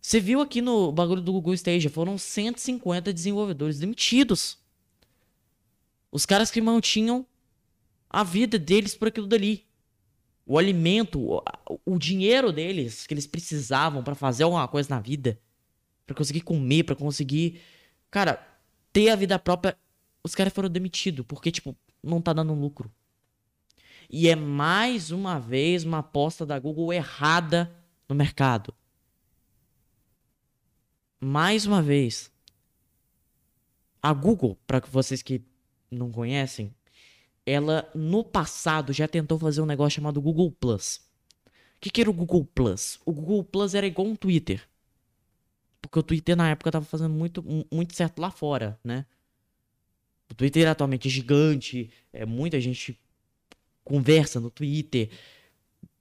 Você 0.00 0.20
viu 0.20 0.40
aqui 0.40 0.60
no 0.60 0.92
bagulho 0.92 1.20
do 1.20 1.32
Google 1.32 1.54
Stage, 1.54 1.88
foram 1.88 2.16
150 2.16 3.12
desenvolvedores 3.12 3.78
demitidos. 3.78 4.58
Os 6.12 6.24
caras 6.24 6.50
que 6.50 6.60
mantinham 6.60 7.26
a 8.08 8.22
vida 8.22 8.58
deles 8.58 8.94
por 8.94 9.08
aquilo 9.08 9.26
dali 9.26 9.67
o 10.48 10.56
alimento, 10.56 11.42
o, 11.84 11.98
dinheiro 11.98 12.50
deles 12.50 13.06
que 13.06 13.12
eles 13.12 13.26
precisavam 13.26 14.02
para 14.02 14.14
fazer 14.14 14.44
alguma 14.44 14.66
coisa 14.66 14.88
na 14.88 14.98
vida, 14.98 15.38
para 16.06 16.16
conseguir 16.16 16.40
comer, 16.40 16.84
para 16.84 16.96
conseguir, 16.96 17.60
cara, 18.10 18.42
ter 18.90 19.10
a 19.10 19.16
vida 19.16 19.38
própria, 19.38 19.76
os 20.24 20.34
caras 20.34 20.50
foram 20.54 20.70
demitidos 20.70 21.26
porque 21.28 21.50
tipo 21.50 21.76
não 22.02 22.22
tá 22.22 22.32
dando 22.32 22.54
lucro. 22.54 22.90
E 24.08 24.26
é 24.26 24.34
mais 24.34 25.10
uma 25.10 25.38
vez 25.38 25.84
uma 25.84 25.98
aposta 25.98 26.46
da 26.46 26.58
Google 26.58 26.94
errada 26.94 27.70
no 28.08 28.14
mercado. 28.14 28.74
mais 31.20 31.66
uma 31.66 31.82
vez, 31.82 32.32
a 34.00 34.14
Google, 34.14 34.56
para 34.66 34.80
vocês 34.80 35.20
que 35.20 35.44
não 35.90 36.10
conhecem, 36.10 36.74
ela 37.48 37.90
no 37.94 38.22
passado 38.22 38.92
já 38.92 39.08
tentou 39.08 39.38
fazer 39.38 39.60
um 39.60 39.66
negócio 39.66 39.96
chamado 39.96 40.20
Google 40.20 40.50
Plus. 40.50 41.00
O 41.76 41.80
que, 41.80 41.90
que 41.90 42.00
era 42.00 42.10
o 42.10 42.12
Google 42.12 42.44
Plus? 42.44 42.98
O 43.06 43.12
Google 43.12 43.44
Plus 43.44 43.74
era 43.74 43.86
igual 43.86 44.08
um 44.08 44.16
Twitter. 44.16 44.68
Porque 45.80 45.98
o 45.98 46.02
Twitter 46.02 46.36
na 46.36 46.50
época 46.50 46.72
tava 46.72 46.84
fazendo 46.84 47.14
muito, 47.14 47.44
muito 47.72 47.94
certo 47.94 48.18
lá 48.20 48.30
fora, 48.30 48.78
né? 48.82 49.06
O 50.30 50.34
Twitter 50.34 50.68
atualmente 50.68 51.08
é 51.08 51.10
gigante, 51.10 51.90
é, 52.12 52.26
muita 52.26 52.60
gente 52.60 53.00
conversa 53.84 54.38
no 54.40 54.50
Twitter. 54.50 55.08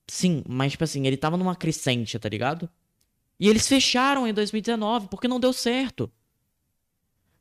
Sim, 0.08 0.44
mas 0.48 0.74
tipo 0.74 0.84
assim, 0.84 1.06
ele 1.08 1.16
tava 1.16 1.38
numa 1.38 1.56
crescente, 1.56 2.18
tá 2.20 2.28
ligado? 2.28 2.70
E 3.40 3.48
eles 3.48 3.68
fecharam 3.68 4.28
em 4.28 4.34
2019 4.34 5.08
porque 5.08 5.28
não 5.28 5.40
deu 5.40 5.54
certo. 5.54 6.12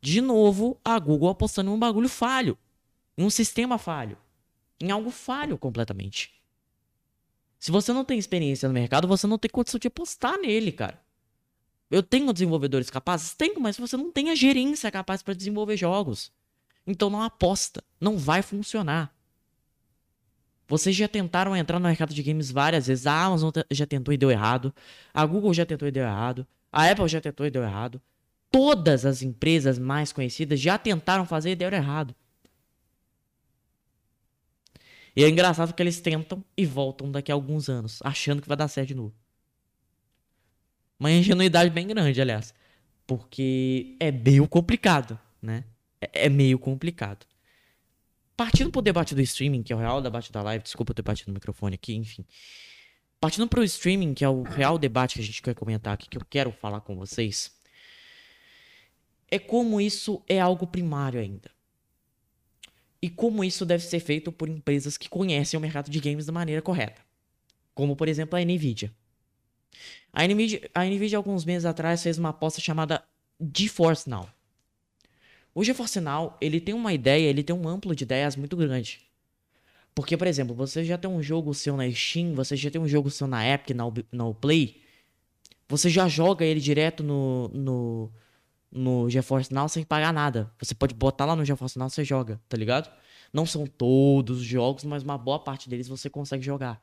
De 0.00 0.20
novo, 0.20 0.78
a 0.84 0.98
Google 0.98 1.30
apostando 1.30 1.70
em 1.70 1.74
um 1.74 1.78
bagulho 1.78 2.08
falho. 2.08 2.56
Em 3.16 3.24
um 3.24 3.30
sistema 3.30 3.78
falho. 3.78 4.18
Em 4.80 4.90
algo 4.90 5.10
falho 5.10 5.56
completamente. 5.56 6.34
Se 7.58 7.70
você 7.70 7.92
não 7.92 8.04
tem 8.04 8.18
experiência 8.18 8.68
no 8.68 8.74
mercado, 8.74 9.08
você 9.08 9.26
não 9.26 9.38
tem 9.38 9.50
condição 9.50 9.80
de 9.80 9.88
apostar 9.88 10.38
nele, 10.38 10.70
cara. 10.70 11.00
Eu 11.90 12.02
tenho 12.02 12.32
desenvolvedores 12.32 12.90
capazes? 12.90 13.34
Tenho, 13.34 13.60
mas 13.60 13.78
você 13.78 13.96
não 13.96 14.10
tem 14.12 14.30
a 14.30 14.34
gerência 14.34 14.90
capaz 14.90 15.22
para 15.22 15.34
desenvolver 15.34 15.76
jogos. 15.76 16.32
Então 16.86 17.08
não 17.08 17.22
aposta. 17.22 17.82
Não 18.00 18.18
vai 18.18 18.42
funcionar. 18.42 19.14
Vocês 20.68 20.96
já 20.96 21.06
tentaram 21.06 21.56
entrar 21.56 21.78
no 21.78 21.86
mercado 21.86 22.12
de 22.12 22.22
games 22.22 22.50
várias 22.50 22.88
vezes. 22.88 23.06
A 23.06 23.24
Amazon 23.24 23.50
já 23.70 23.86
tentou 23.86 24.12
e 24.12 24.16
deu 24.16 24.30
errado. 24.30 24.74
A 25.14 25.24
Google 25.24 25.54
já 25.54 25.64
tentou 25.64 25.86
e 25.86 25.92
deu 25.92 26.04
errado. 26.04 26.46
A 26.72 26.90
Apple 26.90 27.08
já 27.08 27.20
tentou 27.20 27.46
e 27.46 27.50
deu 27.50 27.62
errado. 27.62 28.02
Todas 28.50 29.06
as 29.06 29.22
empresas 29.22 29.78
mais 29.78 30.12
conhecidas 30.12 30.60
já 30.60 30.76
tentaram 30.76 31.24
fazer 31.24 31.50
e 31.50 31.56
deram 31.56 31.76
errado. 31.76 32.14
E 35.16 35.24
é 35.24 35.28
engraçado 35.28 35.72
que 35.72 35.82
eles 35.82 35.98
tentam 35.98 36.44
e 36.54 36.66
voltam 36.66 37.10
daqui 37.10 37.32
a 37.32 37.34
alguns 37.34 37.70
anos, 37.70 38.00
achando 38.04 38.42
que 38.42 38.48
vai 38.48 38.56
dar 38.56 38.68
certo 38.68 38.88
de 38.88 38.94
novo. 38.94 39.14
Uma 41.00 41.10
ingenuidade 41.10 41.70
bem 41.70 41.86
grande, 41.86 42.20
aliás. 42.20 42.54
Porque 43.06 43.96
é 43.98 44.12
meio 44.12 44.46
complicado, 44.46 45.18
né? 45.40 45.64
É, 46.00 46.26
é 46.26 46.28
meio 46.28 46.58
complicado. 46.58 47.24
Partindo 48.36 48.70
pro 48.70 48.82
debate 48.82 49.14
do 49.14 49.22
streaming, 49.22 49.62
que 49.62 49.72
é 49.72 49.76
o 49.76 49.78
real 49.78 50.02
debate 50.02 50.30
da 50.30 50.42
live, 50.42 50.62
desculpa 50.62 50.90
eu 50.90 50.94
ter 50.94 51.02
batido 51.02 51.30
no 51.30 51.34
microfone 51.34 51.76
aqui, 51.76 51.94
enfim. 51.94 52.26
Partindo 53.18 53.48
pro 53.48 53.64
streaming, 53.64 54.12
que 54.12 54.24
é 54.24 54.28
o 54.28 54.42
real 54.42 54.78
debate 54.78 55.14
que 55.14 55.20
a 55.22 55.24
gente 55.24 55.40
quer 55.40 55.54
comentar 55.54 55.94
aqui, 55.94 56.06
que 56.08 56.18
eu 56.18 56.24
quero 56.28 56.52
falar 56.52 56.82
com 56.82 56.94
vocês, 56.94 57.50
é 59.30 59.38
como 59.38 59.80
isso 59.80 60.22
é 60.28 60.38
algo 60.38 60.66
primário 60.66 61.18
ainda. 61.18 61.50
E 63.06 63.08
como 63.08 63.44
isso 63.44 63.64
deve 63.64 63.84
ser 63.84 64.00
feito 64.00 64.32
por 64.32 64.48
empresas 64.48 64.98
que 64.98 65.08
conhecem 65.08 65.56
o 65.56 65.60
mercado 65.60 65.88
de 65.88 66.00
games 66.00 66.26
da 66.26 66.32
maneira 66.32 66.60
correta. 66.60 67.00
Como, 67.72 67.94
por 67.94 68.08
exemplo, 68.08 68.36
a 68.36 68.44
Nvidia. 68.44 68.92
A 70.12 70.26
Nvidia, 70.26 70.68
a 70.74 70.84
Nvidia 70.84 71.16
alguns 71.16 71.44
meses 71.44 71.64
atrás, 71.66 72.02
fez 72.02 72.18
uma 72.18 72.30
aposta 72.30 72.60
chamada 72.60 73.04
GeForce 73.54 74.10
Now. 74.10 74.28
O 75.54 75.62
GeForce 75.62 76.00
Now, 76.00 76.36
ele 76.40 76.60
tem 76.60 76.74
uma 76.74 76.92
ideia, 76.92 77.28
ele 77.28 77.44
tem 77.44 77.54
um 77.54 77.68
amplo 77.68 77.94
de 77.94 78.02
ideias 78.02 78.34
muito 78.34 78.56
grande. 78.56 79.02
Porque, 79.94 80.16
por 80.16 80.26
exemplo, 80.26 80.52
você 80.52 80.84
já 80.84 80.98
tem 80.98 81.08
um 81.08 81.22
jogo 81.22 81.54
seu 81.54 81.76
na 81.76 81.88
Steam, 81.92 82.34
você 82.34 82.56
já 82.56 82.72
tem 82.72 82.80
um 82.80 82.88
jogo 82.88 83.08
seu 83.08 83.28
na 83.28 83.46
Epic, 83.46 83.70
na, 83.70 83.84
na 84.10 84.34
Play, 84.34 84.82
você 85.68 85.88
já 85.88 86.08
joga 86.08 86.44
ele 86.44 86.58
direto 86.58 87.04
no, 87.04 87.50
no, 87.50 88.12
no 88.70 89.08
GeForce 89.08 89.52
Now 89.52 89.68
sem 89.68 89.84
pagar 89.84 90.12
nada. 90.12 90.52
Você 90.60 90.74
pode 90.74 90.94
botar 90.94 91.24
lá 91.24 91.36
no 91.36 91.44
GeForce 91.44 91.78
Now, 91.78 91.88
você 91.88 92.04
joga, 92.04 92.40
tá 92.48 92.56
ligado? 92.56 92.90
Não 93.32 93.46
são 93.46 93.66
todos 93.66 94.38
os 94.38 94.44
jogos, 94.44 94.84
mas 94.84 95.02
uma 95.02 95.18
boa 95.18 95.38
parte 95.38 95.68
deles 95.68 95.88
você 95.88 96.08
consegue 96.08 96.44
jogar. 96.44 96.82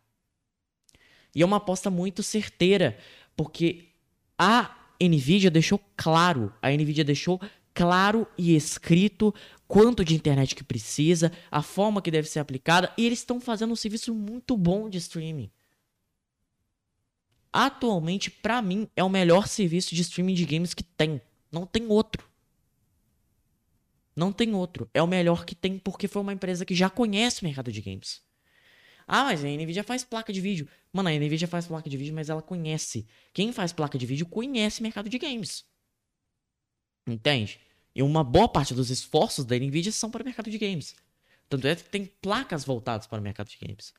E 1.36 1.42
é 1.42 1.46
uma 1.46 1.58
aposta 1.58 1.90
muito 1.90 2.22
certeira, 2.22 2.98
porque 3.36 3.90
a 4.38 4.75
Nvidia 5.02 5.50
deixou 5.50 5.80
claro, 5.96 6.54
a 6.62 6.70
Nvidia 6.70 7.04
deixou 7.04 7.42
claro 7.74 8.28
e 8.38 8.56
escrito 8.56 9.34
quanto 9.68 10.06
de 10.06 10.13
internet 10.13 10.56
que 10.56 10.63
precisa, 10.63 11.32
a 11.50 11.63
forma 11.63 12.02
que 12.02 12.12
deve 12.12 12.28
ser 12.28 12.40
aplicada, 12.40 12.94
e 12.98 13.06
eles 13.06 13.20
estão 13.20 13.42
fazendo 13.42 13.72
um 13.72 13.75
serviço 13.75 14.13
muito 14.13 14.56
bom 14.56 14.88
de 14.88 15.00
streaming. 15.00 15.50
Atualmente, 17.52 18.30
para 18.30 18.62
mim, 18.62 18.88
é 18.96 19.04
o 19.04 19.10
melhor 19.10 19.48
serviço 19.48 19.94
de 19.96 20.02
streaming 20.02 20.34
de 20.34 20.46
games 20.46 20.74
que 20.74 20.84
tem. 20.84 21.22
Não 21.53 21.67
tem 21.67 21.86
outro. 21.86 22.27
Não 24.15 24.33
tem 24.33 24.55
outro. 24.55 24.89
É 24.91 25.03
o 25.03 25.07
melhor 25.07 25.45
que 25.45 25.53
tem 25.53 25.77
porque 25.77 26.07
foi 26.07 26.24
uma 26.24 26.33
empresa 26.33 26.65
que 26.65 26.74
já 26.74 26.89
conhece 26.89 27.41
o 27.41 27.45
mercado 27.45 27.72
de 27.72 27.79
games. 27.79 28.24
Ah, 29.07 29.25
mas 29.25 29.45
a 29.45 29.48
Nvidia 29.48 29.83
faz 29.83 30.03
placa 30.03 30.33
de 30.33 30.41
vídeo. 30.41 30.67
Mano, 30.91 31.10
a 31.10 31.12
Nvidia 31.12 31.48
faz 31.48 31.67
placa 31.67 31.88
de 31.88 31.95
vídeo, 31.95 32.15
mas 32.15 32.27
ela 32.27 32.41
conhece. 32.41 33.05
Quem 33.31 33.53
faz 33.53 33.72
placa 33.72 34.00
de 34.00 34.05
vídeo 34.07 34.25
conhece 34.25 34.79
o 34.79 34.83
mercado 34.83 35.10
de 35.10 35.19
games. 35.19 35.63
Entende? 37.05 37.60
E 37.93 38.01
uma 38.01 38.24
boa 38.24 38.50
parte 38.50 38.74
dos 38.74 38.89
esforços 38.89 39.45
da 39.45 39.55
Nvidia 39.55 39.91
são 39.91 40.10
para 40.10 40.24
o 40.24 40.25
mercado 40.25 40.50
de 40.50 40.57
games. 40.57 40.95
Tanto 41.48 41.67
é 41.67 41.75
que 41.75 41.83
tem 41.83 42.05
placas 42.19 42.65
voltadas 42.65 43.05
para 43.05 43.19
o 43.19 43.24
mercado 43.24 43.50
de 43.50 43.57
games. 43.63 43.93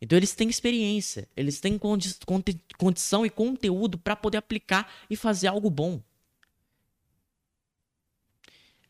Então 0.00 0.16
eles 0.16 0.34
têm 0.34 0.48
experiência, 0.48 1.28
eles 1.36 1.58
têm 1.58 1.76
condi 1.78 2.14
condição 2.76 3.26
e 3.26 3.30
conteúdo 3.30 3.98
para 3.98 4.14
poder 4.14 4.38
aplicar 4.38 4.92
e 5.10 5.16
fazer 5.16 5.48
algo 5.48 5.68
bom. 5.68 6.00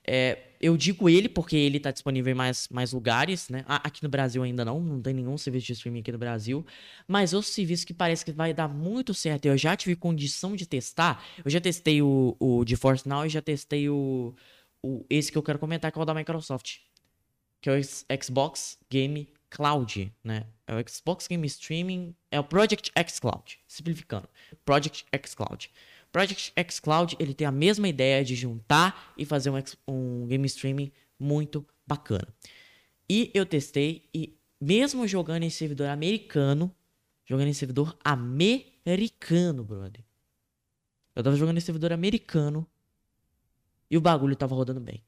É, 0.05 0.39
eu 0.61 0.77
digo 0.77 1.09
ele 1.09 1.29
porque 1.29 1.57
ele 1.57 1.77
está 1.77 1.91
disponível 1.91 2.33
em 2.33 2.35
mais, 2.35 2.69
mais 2.69 2.93
lugares, 2.93 3.49
né? 3.49 3.65
Aqui 3.67 4.03
no 4.03 4.09
Brasil 4.09 4.43
ainda 4.43 4.65
não, 4.65 4.81
não 4.81 5.01
tem 5.01 5.15
nenhum 5.15 5.37
serviço 5.37 5.67
de 5.67 5.73
streaming 5.73 6.01
aqui 6.01 6.13
no 6.13 6.19
Brasil. 6.19 6.65
Mas 7.07 7.33
outro 7.33 7.51
serviço 7.51 7.87
que 7.87 7.95
parece 7.95 8.25
que 8.25 8.33
vai 8.33 8.55
dar 8.55 8.69
muito 8.69 9.13
certo, 9.13 9.47
eu 9.47 9.57
já 9.57 9.77
tive 9.77 9.97
condição 9.97 10.55
de 10.55 10.67
testar. 10.67 11.25
Eu 11.45 11.51
já 11.51 11.61
testei 11.61 12.01
o, 12.03 12.37
o 12.39 12.65
GeForce 12.67 13.09
Now 13.09 13.27
e 13.27 13.29
já 13.29 13.43
testei 13.43 13.89
o, 13.89 14.35
o 14.83 15.05
esse 15.11 15.31
que 15.31 15.39
eu 15.39 15.43
quero 15.43 15.59
comentar, 15.59 15.91
que 15.91 15.99
é 15.99 16.03
o 16.03 16.05
da 16.05 16.15
Microsoft. 16.15 16.79
Que 17.61 17.71
é 17.71 17.79
o 17.79 18.23
Xbox 18.23 18.79
Game 18.91 19.29
Cloud, 19.51 20.13
né? 20.25 20.47
É 20.67 20.75
o 20.75 20.89
Xbox 20.89 21.27
Game 21.27 21.47
Streaming, 21.47 22.15
é 22.31 22.41
o 22.41 22.45
Project 22.45 22.91
X 22.95 23.21
Cloud, 23.21 23.59
simplificando. 23.69 24.29
Project 24.65 25.05
X 25.13 25.35
Cloud. 25.35 25.71
Project 26.12 26.52
X 26.54 26.78
Cloud 26.78 27.16
ele 27.19 27.33
tem 27.33 27.47
a 27.47 27.50
mesma 27.50 27.88
ideia 27.88 28.23
de 28.23 28.37
juntar 28.37 29.14
e 29.16 29.25
fazer 29.25 29.50
um, 29.50 29.57
um 29.88 30.26
game 30.26 30.47
streaming 30.47 30.92
muito 31.19 31.66
bacana. 31.87 32.28
E 33.09 33.31
eu 33.35 33.47
testei 33.47 34.09
e 34.14 34.37
mesmo 34.61 35.09
jogando 35.09 35.42
em 35.42 35.50
servidor 35.50 35.88
americano, 35.88 36.73
jogando 37.25 37.49
em 37.49 37.54
servidor 37.54 37.97
americano, 38.04 39.64
brother. 39.64 40.04
Eu 41.16 41.23
tava 41.23 41.37
jogando 41.37 41.57
em 41.57 41.61
servidor 41.61 41.92
americano 41.92 42.66
e 43.90 43.97
o 43.97 44.00
bagulho 44.00 44.37
tava 44.37 44.54
rodando 44.54 44.81
bem. 44.81 45.02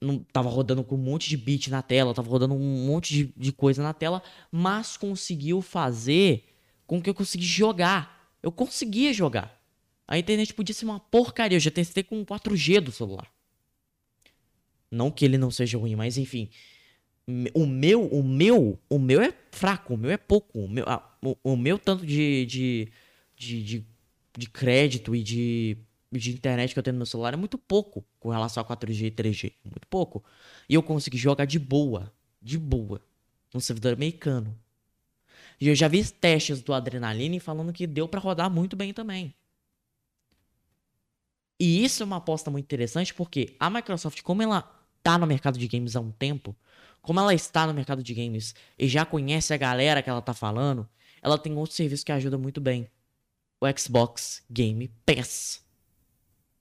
Não 0.00 0.18
tava 0.18 0.48
rodando 0.48 0.82
com 0.82 0.96
um 0.96 0.98
monte 0.98 1.28
de 1.28 1.36
bit 1.36 1.70
na 1.70 1.82
tela, 1.82 2.14
tava 2.14 2.30
rodando 2.30 2.54
um 2.54 2.86
monte 2.86 3.12
de, 3.12 3.34
de 3.36 3.52
coisa 3.52 3.82
na 3.82 3.92
tela, 3.92 4.22
mas 4.50 4.96
conseguiu 4.96 5.60
fazer 5.60 6.44
com 6.86 7.00
que 7.00 7.10
eu 7.10 7.14
conseguisse 7.14 7.52
jogar. 7.52 8.34
Eu 8.42 8.50
conseguia 8.50 9.12
jogar. 9.12 9.59
A 10.10 10.18
internet 10.18 10.52
podia 10.52 10.74
ser 10.74 10.86
uma 10.86 10.98
porcaria. 10.98 11.54
Eu 11.54 11.60
já 11.60 11.70
testei 11.70 12.02
com 12.02 12.26
4G 12.26 12.80
do 12.80 12.90
celular. 12.90 13.32
Não 14.90 15.08
que 15.08 15.24
ele 15.24 15.38
não 15.38 15.52
seja 15.52 15.78
ruim, 15.78 15.94
mas 15.94 16.18
enfim. 16.18 16.50
O 17.54 17.64
meu, 17.64 18.06
o 18.08 18.20
meu, 18.24 18.76
o 18.90 18.98
meu 18.98 19.22
é 19.22 19.32
fraco, 19.52 19.94
o 19.94 19.96
meu 19.96 20.10
é 20.10 20.16
pouco. 20.16 20.58
O 20.58 20.68
meu, 20.68 20.84
ah, 20.88 21.16
o, 21.24 21.36
o, 21.44 21.56
meu 21.56 21.78
tanto 21.78 22.04
de, 22.04 22.44
de, 22.44 22.92
de, 23.36 23.62
de, 23.62 23.86
de 24.36 24.48
crédito 24.48 25.14
e 25.14 25.22
de, 25.22 25.78
de 26.10 26.32
internet 26.32 26.72
que 26.72 26.78
eu 26.80 26.82
tenho 26.82 26.94
no 26.94 26.98
meu 26.98 27.06
celular 27.06 27.34
é 27.34 27.36
muito 27.36 27.56
pouco 27.56 28.04
com 28.18 28.30
relação 28.30 28.60
a 28.60 28.66
4G 28.66 29.06
e 29.06 29.10
3G. 29.12 29.52
Muito 29.64 29.86
pouco. 29.86 30.24
E 30.68 30.74
eu 30.74 30.82
consegui 30.82 31.18
jogar 31.18 31.44
de 31.44 31.60
boa. 31.60 32.12
De 32.42 32.58
boa. 32.58 33.00
No 33.54 33.60
servidor 33.60 33.92
americano. 33.92 34.58
E 35.60 35.68
eu 35.68 35.74
já 35.76 35.86
vi 35.86 36.04
testes 36.04 36.60
do 36.60 36.74
Adrenaline 36.74 37.38
falando 37.38 37.72
que 37.72 37.86
deu 37.86 38.08
para 38.08 38.18
rodar 38.18 38.50
muito 38.50 38.74
bem 38.74 38.92
também. 38.92 39.32
E 41.60 41.84
isso 41.84 42.02
é 42.02 42.06
uma 42.06 42.16
aposta 42.16 42.50
muito 42.50 42.64
interessante 42.64 43.12
porque 43.12 43.54
a 43.60 43.68
Microsoft, 43.68 44.22
como 44.22 44.42
ela 44.42 44.62
tá 45.02 45.18
no 45.18 45.26
mercado 45.26 45.58
de 45.58 45.68
games 45.68 45.94
há 45.94 46.00
um 46.00 46.10
tempo, 46.10 46.56
como 47.02 47.20
ela 47.20 47.34
está 47.34 47.66
no 47.66 47.74
mercado 47.74 48.02
de 48.02 48.14
games 48.14 48.54
e 48.78 48.88
já 48.88 49.04
conhece 49.04 49.52
a 49.52 49.58
galera 49.58 50.02
que 50.02 50.08
ela 50.08 50.22
tá 50.22 50.32
falando, 50.32 50.88
ela 51.20 51.36
tem 51.36 51.54
outro 51.54 51.76
serviço 51.76 52.06
que 52.06 52.12
ajuda 52.12 52.38
muito 52.38 52.62
bem. 52.62 52.88
O 53.60 53.66
Xbox 53.78 54.42
Game 54.50 54.88
Pass. 55.04 55.62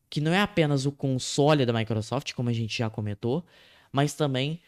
Que 0.10 0.20
não 0.20 0.34
é 0.34 0.42
apenas 0.42 0.86
o 0.86 0.92
console 0.92 1.66
da 1.66 1.72
Microsoft, 1.72 2.34
como 2.34 2.50
a 2.50 2.54
gente 2.54 2.78
já 2.78 2.90
comentou, 2.90 3.46
mas 3.94 4.14
também 4.14 4.60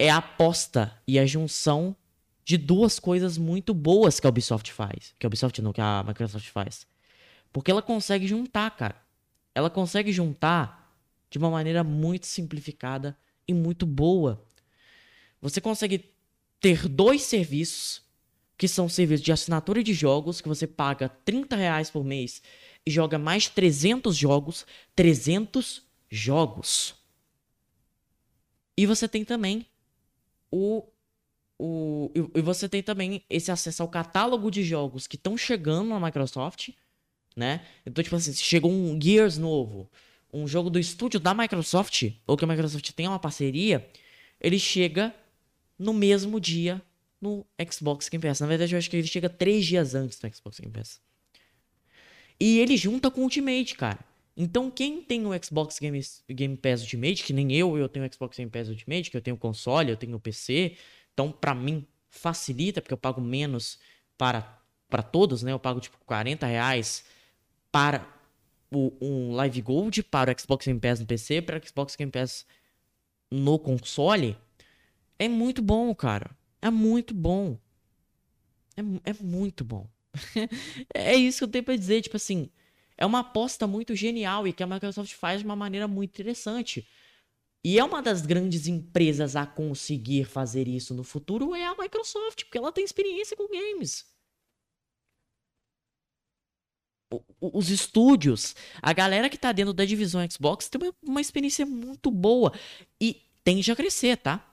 é 0.00 0.10
a 0.10 0.16
aposta 0.16 1.00
e 1.06 1.16
a 1.16 1.24
junção 1.24 1.94
de 2.44 2.56
duas 2.56 2.98
coisas 2.98 3.38
muito 3.38 3.72
boas 3.72 4.18
que 4.18 4.26
a 4.26 4.30
Ubisoft 4.30 4.72
faz. 4.72 5.14
Que 5.16 5.26
a 5.26 5.28
Ubisoft 5.28 5.62
não, 5.62 5.72
que 5.72 5.80
a 5.80 6.02
Microsoft 6.04 6.48
faz. 6.48 6.88
Porque 7.52 7.70
ela 7.70 7.82
consegue 7.82 8.26
juntar, 8.26 8.68
cara 8.72 9.05
ela 9.56 9.70
consegue 9.70 10.12
juntar 10.12 10.94
de 11.30 11.38
uma 11.38 11.50
maneira 11.50 11.82
muito 11.82 12.26
simplificada 12.26 13.16
e 13.48 13.54
muito 13.54 13.86
boa. 13.86 14.46
Você 15.40 15.62
consegue 15.62 16.12
ter 16.60 16.86
dois 16.86 17.22
serviços, 17.22 18.02
que 18.58 18.68
são 18.68 18.86
serviços 18.86 19.24
de 19.24 19.32
assinatura 19.32 19.82
de 19.82 19.94
jogos, 19.94 20.42
que 20.42 20.48
você 20.48 20.66
paga 20.66 21.08
30 21.08 21.56
reais 21.56 21.88
por 21.88 22.04
mês 22.04 22.42
e 22.84 22.90
joga 22.90 23.18
mais 23.18 23.48
300 23.48 24.14
jogos. 24.14 24.66
300 24.94 25.82
jogos. 26.10 26.94
E 28.76 28.84
você 28.84 29.08
tem 29.08 29.24
também 29.24 29.66
o. 30.50 30.86
o 31.58 32.10
e 32.34 32.42
você 32.42 32.68
tem 32.68 32.82
também 32.82 33.24
esse 33.30 33.50
acesso 33.50 33.82
ao 33.82 33.88
catálogo 33.88 34.50
de 34.50 34.62
jogos 34.62 35.06
que 35.06 35.16
estão 35.16 35.34
chegando 35.34 35.88
na 35.88 35.98
Microsoft 35.98 36.74
né? 37.36 37.60
Então, 37.84 38.02
tipo 38.02 38.16
assim, 38.16 38.32
se 38.32 38.42
chegou 38.42 38.72
um 38.72 38.98
Gears 39.00 39.36
novo, 39.36 39.88
um 40.32 40.48
jogo 40.48 40.70
do 40.70 40.78
estúdio 40.78 41.20
da 41.20 41.34
Microsoft, 41.34 42.10
ou 42.26 42.36
que 42.36 42.44
a 42.44 42.48
Microsoft 42.48 42.90
tem 42.92 43.06
uma 43.06 43.18
parceria, 43.18 43.86
ele 44.40 44.58
chega 44.58 45.14
no 45.78 45.92
mesmo 45.92 46.40
dia 46.40 46.80
no 47.20 47.46
Xbox 47.70 48.08
Game 48.08 48.22
Pass. 48.22 48.40
Na 48.40 48.46
verdade, 48.46 48.74
eu 48.74 48.78
acho 48.78 48.88
que 48.88 48.96
ele 48.96 49.06
chega 49.06 49.28
três 49.28 49.66
dias 49.66 49.94
antes 49.94 50.18
do 50.18 50.34
Xbox 50.34 50.58
Game 50.58 50.72
Pass. 50.72 51.00
E 52.38 52.58
ele 52.58 52.76
junta 52.76 53.10
com 53.10 53.20
o 53.20 53.24
Ultimate, 53.24 53.74
cara. 53.74 53.98
Então, 54.36 54.70
quem 54.70 55.02
tem 55.02 55.26
o 55.26 55.30
Xbox 55.42 55.78
Game, 55.78 55.98
Game 56.28 56.56
Pass 56.56 56.82
Ultimate, 56.82 57.24
que 57.24 57.32
nem 57.32 57.52
eu, 57.52 57.78
eu 57.78 57.88
tenho 57.88 58.06
o 58.06 58.12
Xbox 58.12 58.36
Game 58.36 58.50
Pass 58.50 58.68
Ultimate, 58.68 59.10
que 59.10 59.16
eu 59.16 59.22
tenho 59.22 59.36
o 59.36 59.38
console, 59.38 59.90
eu 59.90 59.96
tenho 59.96 60.14
o 60.16 60.20
PC. 60.20 60.76
Então, 61.14 61.32
para 61.32 61.54
mim, 61.54 61.86
facilita, 62.10 62.82
porque 62.82 62.92
eu 62.92 62.98
pago 62.98 63.20
menos 63.20 63.78
para, 64.18 64.60
para 64.90 65.02
todos, 65.02 65.42
né? 65.42 65.52
Eu 65.52 65.58
pago, 65.58 65.80
tipo, 65.80 65.96
40 66.04 66.46
reais 66.46 67.04
para 67.76 68.08
o, 68.72 68.90
um 69.02 69.34
Live 69.34 69.60
Gold, 69.60 70.02
para 70.04 70.32
o 70.32 70.40
Xbox 70.40 70.64
Game 70.64 70.80
Pass 70.80 70.98
no 70.98 71.04
PC, 71.04 71.42
para 71.42 71.58
o 71.58 71.68
Xbox 71.68 71.94
Game 71.94 72.10
Pass 72.10 72.46
no 73.30 73.58
console, 73.58 74.34
é 75.18 75.28
muito 75.28 75.60
bom, 75.60 75.94
cara. 75.94 76.30
É 76.62 76.70
muito 76.70 77.12
bom. 77.12 77.58
É, 78.74 79.10
é 79.10 79.12
muito 79.20 79.62
bom. 79.62 79.86
é 80.94 81.14
isso 81.16 81.36
que 81.36 81.44
eu 81.44 81.48
tenho 81.48 81.64
pra 81.64 81.76
dizer, 81.76 82.00
tipo 82.00 82.16
assim, 82.16 82.48
é 82.96 83.04
uma 83.04 83.18
aposta 83.18 83.66
muito 83.66 83.94
genial 83.94 84.48
e 84.48 84.54
que 84.54 84.62
a 84.62 84.66
Microsoft 84.66 85.12
faz 85.12 85.40
de 85.40 85.44
uma 85.44 85.54
maneira 85.54 85.86
muito 85.86 86.08
interessante. 86.08 86.88
E 87.62 87.78
é 87.78 87.84
uma 87.84 88.00
das 88.00 88.22
grandes 88.22 88.66
empresas 88.66 89.36
a 89.36 89.44
conseguir 89.44 90.24
fazer 90.24 90.66
isso 90.66 90.94
no 90.94 91.04
futuro 91.04 91.54
é 91.54 91.66
a 91.66 91.76
Microsoft, 91.76 92.44
porque 92.44 92.56
ela 92.56 92.72
tem 92.72 92.84
experiência 92.84 93.36
com 93.36 93.46
games 93.46 94.15
os 97.40 97.70
estúdios, 97.70 98.56
a 98.82 98.92
galera 98.92 99.28
que 99.28 99.38
tá 99.38 99.52
dentro 99.52 99.72
da 99.72 99.84
divisão 99.84 100.26
Xbox 100.28 100.68
tem 100.68 100.92
uma, 101.02 101.20
experiência 101.20 101.64
muito 101.64 102.10
boa 102.10 102.52
e 103.00 103.22
tende 103.44 103.70
a 103.70 103.76
crescer, 103.76 104.16
tá? 104.16 104.44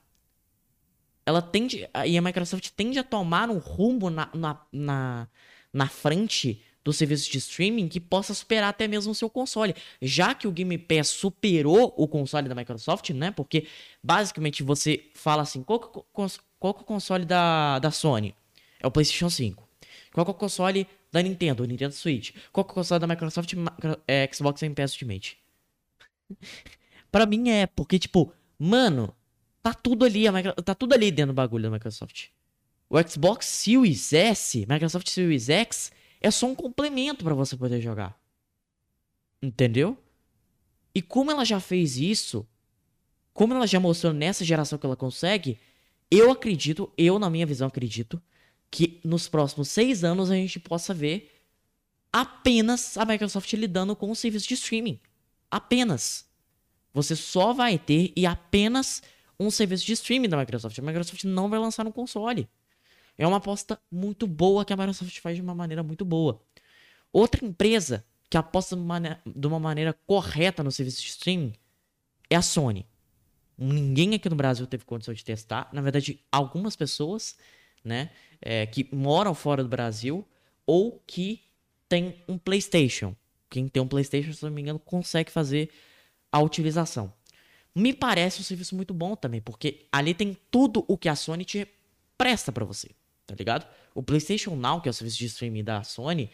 Ela 1.25 1.41
tende, 1.41 1.89
e 2.05 2.17
a 2.17 2.22
Microsoft 2.22 2.69
tende 2.75 3.00
a 3.00 3.03
tomar 3.03 3.50
um 3.50 3.57
rumo 3.57 4.10
na, 4.10 4.29
na, 4.33 4.62
na, 4.72 5.27
na 5.72 5.88
frente 5.88 6.62
do 6.83 6.91
serviço 6.91 7.31
de 7.31 7.38
streaming 7.38 7.88
que 7.88 8.00
possa 8.00 8.33
superar 8.33 8.69
até 8.69 8.88
mesmo 8.88 9.13
o 9.13 9.15
seu 9.15 9.29
console. 9.29 9.74
Já 10.01 10.36
que 10.36 10.48
o 10.48 10.51
Game 10.51 10.77
Pass 10.77 11.07
superou 11.07 11.93
o 11.95 12.07
console 12.07 12.50
da 12.50 12.53
Microsoft, 12.53 13.10
né? 13.12 13.31
Porque 13.31 13.67
basicamente 14.03 14.62
você 14.62 15.10
fala 15.15 15.43
assim: 15.43 15.63
qual, 15.63 15.79
que, 15.79 16.01
qual 16.60 16.74
que 16.74 16.81
é 16.81 16.83
o 16.83 16.86
console 16.86 17.24
da, 17.24 17.79
da 17.79 17.89
Sony? 17.89 18.36
É 18.81 18.86
o 18.86 18.91
PlayStation 18.91 19.30
5. 19.30 19.63
Qual 20.12 20.25
é 20.25 20.29
o 20.29 20.34
console 20.34 20.88
da 21.13 21.21
Nintendo, 21.21 21.63
Nintendo 21.65 21.93
Switch. 21.93 22.32
Qual 22.51 22.65
é 22.65 22.71
o 22.71 22.73
console 22.73 22.99
da 22.99 23.08
Microsoft? 23.08 23.53
É, 24.08 24.27
Xbox 24.34 24.62
Game 24.62 24.73
Pass 24.73 24.93
Ultimate. 24.93 25.38
pra 27.12 27.27
mim 27.27 27.49
é, 27.49 27.67
porque, 27.67 27.99
tipo, 27.99 28.34
mano, 28.58 29.15
tá 29.62 29.73
tudo 29.73 30.06
ali, 30.06 30.29
Micro... 30.32 30.53
tá 30.53 30.73
tudo 30.73 30.93
ali 30.93 31.12
dentro 31.12 31.34
do 31.34 31.36
bagulho 31.36 31.63
da 31.63 31.69
Microsoft. 31.69 32.29
O 32.89 33.01
Xbox 33.08 33.45
Series 33.45 34.12
S, 34.12 34.65
Microsoft 34.67 35.08
Series 35.08 35.49
X, 35.49 35.91
é 36.19 36.32
só 36.32 36.47
um 36.47 36.56
complemento 36.56 37.23
para 37.23 37.36
você 37.36 37.56
poder 37.56 37.79
jogar. 37.79 38.19
Entendeu? 39.41 39.97
E 40.95 41.01
como 41.01 41.29
ela 41.29 41.45
já 41.45 41.60
fez 41.60 41.97
isso, 41.97 42.47
como 43.34 43.53
ela 43.53 43.67
já 43.67 43.79
mostrou 43.79 44.13
nessa 44.13 44.43
geração 44.43 44.79
que 44.79 44.86
ela 44.86 44.95
consegue, 44.95 45.60
eu 46.10 46.32
acredito, 46.32 46.91
eu 46.97 47.19
na 47.19 47.29
minha 47.29 47.45
visão 47.45 47.67
acredito, 47.67 48.21
que 48.73 48.99
nos 49.03 49.27
próximos 49.27 49.67
seis 49.67 50.03
anos 50.03 50.31
a 50.31 50.33
gente 50.33 50.59
possa 50.59 50.95
ver 50.95 51.31
apenas 52.12 52.97
a 52.97 53.05
Microsoft 53.05 53.53
lidando 53.53 53.95
com 53.95 54.09
o 54.09 54.15
serviço 54.15 54.47
de 54.47 54.55
streaming. 54.55 54.99
Apenas. 55.49 56.27
Você 56.91 57.15
só 57.15 57.53
vai 57.53 57.77
ter 57.77 58.12
e 58.15 58.25
apenas 58.25 59.03
um 59.39 59.51
serviço 59.51 59.86
de 59.86 59.93
streaming 59.93 60.27
da 60.27 60.38
Microsoft. 60.38 60.79
A 60.79 60.81
Microsoft 60.81 61.23
não 61.23 61.51
vai 61.51 61.59
lançar 61.59 61.83
no 61.83 61.93
console. 61.93 62.49
É 63.15 63.27
uma 63.27 63.38
aposta 63.38 63.79
muito 63.91 64.25
boa 64.25 64.65
que 64.65 64.73
a 64.73 64.75
Microsoft 64.75 65.19
faz 65.19 65.36
de 65.36 65.43
uma 65.43 65.53
maneira 65.53 65.83
muito 65.83 66.03
boa. 66.03 66.41
Outra 67.12 67.45
empresa 67.45 68.03
que 68.27 68.38
aposta 68.38 68.75
de 68.75 69.47
uma 69.47 69.59
maneira 69.59 69.93
correta 70.07 70.63
no 70.63 70.71
serviço 70.71 70.99
de 70.99 71.09
streaming 71.09 71.53
é 72.27 72.36
a 72.36 72.41
Sony. 72.41 72.88
Ninguém 73.55 74.15
aqui 74.15 74.27
no 74.29 74.36
Brasil 74.36 74.65
teve 74.65 74.83
condição 74.83 75.13
de 75.13 75.23
testar. 75.23 75.69
Na 75.71 75.79
verdade, 75.79 76.19
algumas 76.31 76.75
pessoas, 76.75 77.38
né? 77.84 78.10
é, 78.43 78.65
que 78.65 78.88
moram 78.91 79.34
fora 79.34 79.63
do 79.63 79.69
Brasil 79.69 80.28
ou 80.65 81.02
que 81.08 81.41
tem 81.88 82.22
um 82.28 82.38
PlayStation. 82.38 83.15
Quem 83.50 83.67
tem 83.67 83.82
um 83.82 83.88
PlayStation, 83.88 84.34
se 84.34 84.43
não 84.43 84.52
me 84.52 84.62
engano, 84.62 84.80
consegue 84.80 85.32
fazer 85.32 85.69
a 86.32 86.39
utilização. 86.39 87.13
Me 87.74 87.93
parece 87.93 88.41
um 88.41 88.43
serviço 88.43 88.76
muito 88.76 88.93
bom 88.93 89.15
também, 89.15 89.41
porque 89.41 89.86
ali 89.91 90.13
tem 90.13 90.38
tudo 90.52 90.84
o 90.88 90.98
que 90.98 91.08
a 91.08 91.15
Sony 91.15 91.46
te 91.46 91.67
presta 92.17 92.52
para 92.52 92.65
você, 92.65 92.89
tá 93.26 93.34
ligado? 93.36 93.65
O 93.96 94.04
PlayStation 94.04 94.56
Now, 94.56 94.82
que 94.82 94.89
é 94.89 94.91
o 94.91 94.93
serviço 94.93 95.17
de 95.17 95.26
streaming 95.26 95.63
da 95.63 95.84
Sony, 95.84 96.30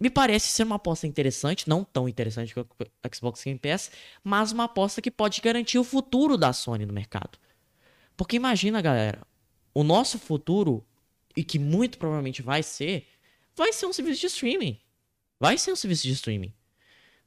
me 0.00 0.10
parece 0.10 0.48
ser 0.48 0.64
uma 0.64 0.76
aposta 0.76 1.06
interessante, 1.06 1.68
não 1.68 1.84
tão 1.84 2.08
interessante 2.08 2.52
quanto 2.52 2.70
o 2.70 3.14
Xbox 3.14 3.44
Game 3.44 3.58
Pass, 3.58 3.92
mas 4.24 4.50
uma 4.50 4.64
aposta 4.64 5.00
que 5.00 5.10
pode 5.10 5.40
garantir 5.40 5.78
o 5.78 5.84
futuro 5.84 6.36
da 6.36 6.52
Sony 6.52 6.84
no 6.84 6.92
mercado. 6.92 7.38
Porque 8.16 8.36
imagina, 8.36 8.82
galera, 8.82 9.22
o 9.74 9.82
nosso 9.82 10.18
futuro 10.18 10.84
e 11.36 11.42
que 11.42 11.58
muito 11.58 11.98
provavelmente 11.98 12.42
vai 12.42 12.62
ser, 12.62 13.06
vai 13.56 13.72
ser 13.72 13.86
um 13.86 13.92
serviço 13.92 14.20
de 14.20 14.26
streaming. 14.26 14.78
Vai 15.40 15.58
ser 15.58 15.72
um 15.72 15.76
serviço 15.76 16.02
de 16.02 16.12
streaming. 16.12 16.52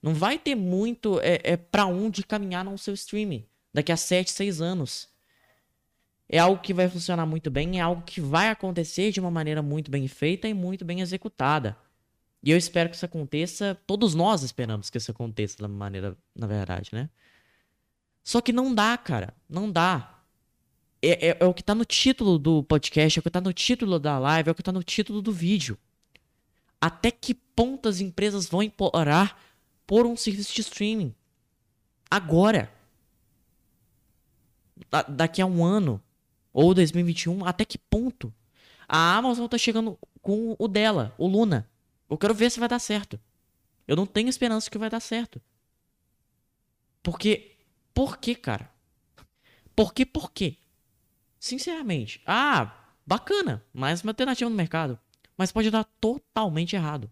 Não 0.01 0.13
vai 0.13 0.38
ter 0.38 0.55
muito 0.55 1.19
é, 1.21 1.41
é 1.43 1.58
para 1.58 1.86
onde 1.86 2.23
caminhar 2.23 2.63
no 2.63 2.77
seu 2.77 2.93
streaming 2.93 3.45
daqui 3.73 3.91
a 3.91 3.97
7, 3.97 4.31
6 4.31 4.62
anos. 4.62 5.10
É 6.29 6.39
algo 6.39 6.62
que 6.62 6.73
vai 6.73 6.89
funcionar 6.89 7.25
muito 7.25 7.51
bem, 7.51 7.79
é 7.79 7.81
algo 7.81 8.01
que 8.03 8.21
vai 8.21 8.49
acontecer 8.49 9.12
de 9.12 9.19
uma 9.19 9.29
maneira 9.29 9.62
muito 9.62 9.91
bem 9.91 10.08
feita 10.08 10.47
e 10.47 10.53
muito 10.53 10.86
bem 10.86 11.01
executada. 11.01 11.77
E 12.41 12.51
eu 12.51 12.58
espero 12.58 12.89
que 12.89 12.95
isso 12.95 13.05
aconteça, 13.05 13.75
todos 13.88 14.13
nós 14.13 14.43
esperamos 14.43 14.89
que 14.89 14.97
isso 14.97 15.12
aconteça 15.12 15.58
da 15.58 15.67
maneira, 15.67 16.15
na 16.36 16.45
verdade, 16.45 16.91
né? 16.93 17.10
Só 18.23 18.41
que 18.41 18.53
não 18.53 18.73
dá, 18.73 18.97
cara, 18.97 19.34
não 19.49 19.71
dá. 19.71 20.14
É, 21.01 21.29
é, 21.29 21.38
é, 21.39 21.45
o 21.45 21.53
que 21.53 21.63
tá 21.63 21.75
no 21.75 21.86
título 21.86 22.39
do 22.39 22.63
podcast, 22.63 23.17
é 23.17 23.19
o 23.19 23.23
que 23.23 23.29
tá 23.29 23.41
no 23.41 23.53
título 23.53 23.99
da 23.99 24.17
live, 24.17 24.49
é 24.49 24.51
o 24.51 24.55
que 24.55 24.63
tá 24.63 24.71
no 24.71 24.84
título 24.84 25.21
do 25.21 25.31
vídeo. 25.31 25.77
Até 26.79 27.12
que 27.12 27.34
ponto 27.34 27.88
as 27.88 27.99
empresas 27.99 28.47
vão 28.47 28.62
implorar 28.62 29.38
por 29.86 30.05
um 30.05 30.15
serviço 30.15 30.53
de 30.53 30.62
streaming? 30.62 31.13
Agora. 32.10 32.71
Da, 34.89 35.03
daqui 35.03 35.41
a 35.41 35.45
um 35.45 35.63
ano. 35.63 36.01
Ou 36.53 36.73
2021, 36.73 37.45
até 37.45 37.65
que 37.65 37.77
ponto? 37.77 38.34
A 38.88 39.17
Amazon 39.17 39.47
tá 39.47 39.58
chegando 39.58 39.97
com 40.21 40.55
o 40.58 40.67
dela, 40.67 41.13
o 41.17 41.27
Luna. 41.27 41.69
Eu 42.10 42.17
quero 42.17 42.34
ver 42.34 42.49
se 42.49 42.60
vai 42.60 42.69
dar 42.69 42.79
certo. 42.79 43.19
Eu 43.88 43.95
não 43.95 44.05
tenho 44.05 44.29
esperança 44.29 44.69
que 44.69 44.77
vai 44.77 44.89
dar 44.89 44.99
certo. 44.99 45.41
Porque. 47.03 47.51
Por 47.93 48.17
quê, 48.17 48.36
cara? 48.36 48.69
Por 49.75 49.93
quê, 49.93 50.05
por 50.05 50.31
quê? 50.31 50.58
Sinceramente, 51.45 52.23
ah, 52.25 52.75
bacana, 53.05 53.63
mais 53.71 54.01
uma 54.01 54.10
alternativa 54.10 54.49
no 54.49 54.55
mercado. 54.55 54.97
Mas 55.38 55.51
pode 55.51 55.69
dar 55.69 55.84
totalmente 55.84 56.75
errado. 56.75 57.08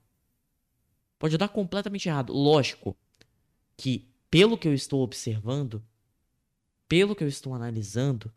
Pode 1.19 1.37
dar 1.37 1.47
completamente 1.49 2.09
errado. 2.09 2.33
Lógico 2.33 2.97
que, 3.77 4.07
pelo 4.31 4.57
que 4.57 4.67
eu 4.67 4.73
estou 4.73 5.03
observando, 5.03 5.83
pelo 6.89 7.15
que 7.15 7.23
eu 7.23 7.27
estou 7.27 7.53
analisando, 7.53 8.33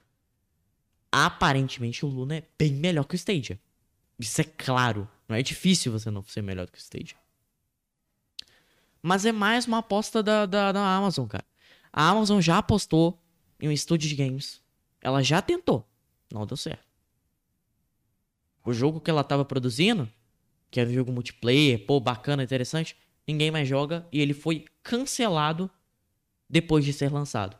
aparentemente 1.10 2.04
o 2.04 2.10
Luna 2.10 2.36
é 2.36 2.44
bem 2.58 2.74
melhor 2.74 3.04
que 3.04 3.14
o 3.14 3.16
Stadia. 3.16 3.58
Isso 4.18 4.38
é 4.42 4.44
claro. 4.44 5.08
Não 5.26 5.34
é 5.34 5.42
difícil 5.42 5.90
você 5.90 6.10
não 6.10 6.22
ser 6.24 6.42
melhor 6.42 6.68
que 6.68 6.76
o 6.76 6.78
Stadia. 6.78 7.16
Mas 9.00 9.24
é 9.24 9.32
mais 9.32 9.66
uma 9.66 9.78
aposta 9.78 10.22
da, 10.22 10.44
da, 10.44 10.72
da 10.72 10.94
Amazon, 10.94 11.26
cara. 11.26 11.46
A 11.90 12.10
Amazon 12.10 12.38
já 12.42 12.58
apostou 12.58 13.18
em 13.58 13.66
um 13.66 13.72
estúdio 13.72 14.10
de 14.10 14.14
games 14.14 14.60
ela 15.06 15.22
já 15.22 15.40
tentou, 15.40 15.88
não 16.32 16.44
deu 16.44 16.56
certo. 16.56 16.84
O 18.64 18.72
jogo 18.72 19.00
que 19.00 19.08
ela 19.08 19.20
estava 19.20 19.44
produzindo, 19.44 20.10
que 20.68 20.80
era 20.80 20.90
um 20.90 20.92
jogo 20.92 21.12
multiplayer, 21.12 21.86
pô, 21.86 22.00
bacana, 22.00 22.42
interessante, 22.42 22.96
ninguém 23.24 23.52
mais 23.52 23.68
joga 23.68 24.04
e 24.10 24.20
ele 24.20 24.34
foi 24.34 24.64
cancelado 24.82 25.70
depois 26.50 26.84
de 26.84 26.92
ser 26.92 27.12
lançado. 27.12 27.56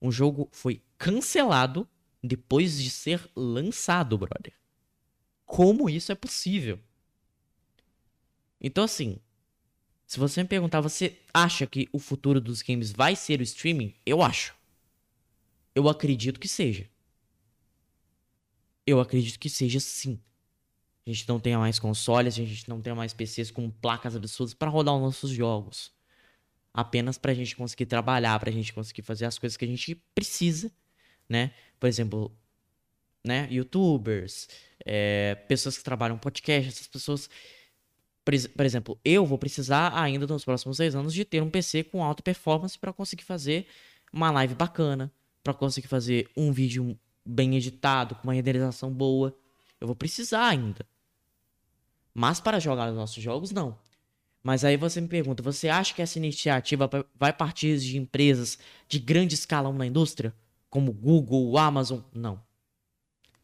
Um 0.00 0.10
jogo 0.10 0.48
foi 0.50 0.80
cancelado 0.96 1.86
depois 2.24 2.78
de 2.78 2.88
ser 2.88 3.20
lançado, 3.36 4.16
brother. 4.16 4.54
Como 5.44 5.90
isso 5.90 6.10
é 6.10 6.14
possível? 6.14 6.80
Então, 8.58 8.84
assim, 8.84 9.18
se 10.06 10.18
você 10.18 10.42
me 10.42 10.48
perguntar, 10.48 10.80
você 10.80 11.18
acha 11.34 11.66
que 11.66 11.86
o 11.92 11.98
futuro 11.98 12.40
dos 12.40 12.62
games 12.62 12.90
vai 12.90 13.14
ser 13.14 13.40
o 13.40 13.42
streaming? 13.42 13.94
Eu 14.06 14.22
acho. 14.22 14.57
Eu 15.78 15.88
acredito 15.88 16.40
que 16.40 16.48
seja. 16.48 16.90
Eu 18.84 18.98
acredito 18.98 19.38
que 19.38 19.48
seja 19.48 19.78
sim. 19.78 20.20
A 21.06 21.10
gente 21.10 21.28
não 21.28 21.38
tenha 21.38 21.56
mais 21.56 21.78
consoles, 21.78 22.34
a 22.34 22.44
gente 22.44 22.68
não 22.68 22.82
tenha 22.82 22.96
mais 22.96 23.14
PCs 23.14 23.52
com 23.52 23.70
placas 23.70 24.16
absurdas 24.16 24.54
para 24.54 24.68
rodar 24.68 24.96
os 24.96 25.00
nossos 25.00 25.30
jogos. 25.30 25.92
Apenas 26.74 27.16
pra 27.16 27.32
gente 27.32 27.54
conseguir 27.54 27.86
trabalhar, 27.86 28.40
pra 28.40 28.50
gente 28.50 28.72
conseguir 28.72 29.02
fazer 29.02 29.24
as 29.24 29.38
coisas 29.38 29.56
que 29.56 29.64
a 29.64 29.68
gente 29.68 29.94
precisa, 30.16 30.72
né? 31.28 31.54
Por 31.78 31.86
exemplo, 31.86 32.36
né? 33.24 33.46
Youtubers, 33.48 34.48
é, 34.84 35.36
pessoas 35.46 35.78
que 35.78 35.84
trabalham 35.84 36.18
podcast, 36.18 36.70
essas 36.70 36.88
pessoas. 36.88 37.30
Por, 38.24 38.34
por, 38.48 38.66
exemplo, 38.66 38.98
eu 39.04 39.24
vou 39.24 39.38
precisar 39.38 39.96
ainda 39.96 40.26
nos 40.26 40.44
próximos 40.44 40.78
seis 40.78 40.96
anos 40.96 41.14
de 41.14 41.24
ter 41.24 41.40
um 41.40 41.48
PC 41.48 41.84
com 41.84 42.02
alta 42.02 42.20
performance 42.20 42.76
para 42.76 42.92
conseguir 42.92 43.22
fazer 43.22 43.68
uma 44.12 44.32
live 44.32 44.56
bacana, 44.56 45.12
para 45.48 45.54
conseguir 45.54 45.88
fazer 45.88 46.28
um 46.36 46.52
vídeo 46.52 46.98
bem 47.24 47.56
editado, 47.56 48.14
com 48.14 48.24
uma 48.24 48.34
renderização 48.34 48.92
boa. 48.92 49.34
Eu 49.80 49.86
vou 49.86 49.96
precisar 49.96 50.46
ainda. 50.46 50.86
Mas 52.12 52.38
para 52.38 52.60
jogar 52.60 52.90
os 52.90 52.96
nossos 52.96 53.22
jogos, 53.22 53.50
não. 53.50 53.78
Mas 54.42 54.62
aí 54.62 54.76
você 54.76 55.00
me 55.00 55.08
pergunta, 55.08 55.42
você 55.42 55.70
acha 55.70 55.94
que 55.94 56.02
essa 56.02 56.18
iniciativa 56.18 56.88
vai 57.18 57.32
partir 57.32 57.78
de 57.78 57.96
empresas 57.96 58.58
de 58.86 58.98
grande 58.98 59.34
escala 59.34 59.72
na 59.72 59.86
indústria? 59.86 60.34
Como 60.68 60.92
Google, 60.92 61.56
Amazon? 61.56 62.00
Não 62.12 62.46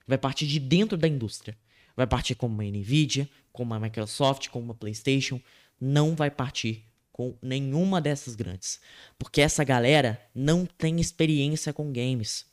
vai 0.07 0.19
partir 0.19 0.47
de 0.47 0.61
dentro 0.61 0.99
da 0.99 1.09
indústria. 1.09 1.57
Vai 1.97 2.07
partir 2.07 2.35
como 2.35 2.55
uma 2.55 2.65
Nvidia, 2.65 3.29
como 3.53 3.73
uma 3.73 3.81
Microsoft, 3.81 4.49
como 4.49 4.67
uma 4.67 4.75
PlayStation. 4.75 5.41
Não 5.81 6.15
vai 6.15 6.31
partir 6.31 6.85
com 7.15 7.39
nenhuma 7.41 8.01
dessas 8.01 8.35
grandes. 8.35 8.81
Porque 9.17 9.41
essa 9.41 9.63
galera 9.63 10.21
não 10.35 10.67
tem 10.67 11.01
experiência 11.01 11.73
com 11.73 11.93
games. 11.93 12.45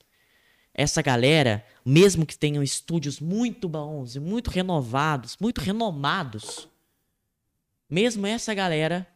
Essa 0.72 1.02
galera, 1.02 1.66
mesmo 1.84 2.28
que 2.28 2.38
tenham 2.38 2.62
estúdios 2.62 3.20
muito 3.20 3.68
bons 3.68 4.16
e 4.16 4.20
muito 4.20 4.52
renovados, 4.52 5.36
muito 5.42 5.62
renomados, 5.62 6.70
mesmo 7.90 8.28
essa 8.28 8.54
galera, 8.54 9.08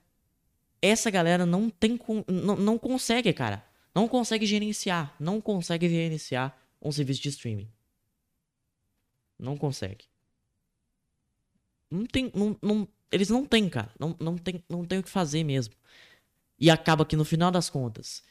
essa 0.81 1.11
galera 1.11 1.45
não 1.45 1.69
tem 1.69 1.99
não, 2.27 2.55
não 2.55 2.77
consegue, 2.79 3.31
cara. 3.31 3.63
Não 3.93 4.07
consegue 4.07 4.47
gerenciar, 4.47 5.15
não 5.19 5.39
consegue 5.39 5.87
gerenciar 5.87 6.57
um 6.81 6.91
serviço 6.91 7.21
de 7.21 7.29
streaming. 7.29 7.69
Não 9.37 9.55
consegue. 9.55 10.05
Não 11.89 12.05
tem. 12.05 12.31
Não, 12.33 12.57
não, 12.61 12.87
eles 13.11 13.29
não 13.29 13.45
têm, 13.45 13.69
cara. 13.69 13.91
Não, 13.99 14.15
não, 14.19 14.37
tem, 14.37 14.63
não 14.69 14.85
tem 14.85 14.99
o 14.99 15.03
que 15.03 15.09
fazer 15.09 15.43
mesmo. 15.43 15.73
E 16.59 16.69
acaba 16.69 17.05
que 17.05 17.15
no 17.15 17.25
final 17.25 17.51
das 17.51 17.69
contas, 17.69 18.23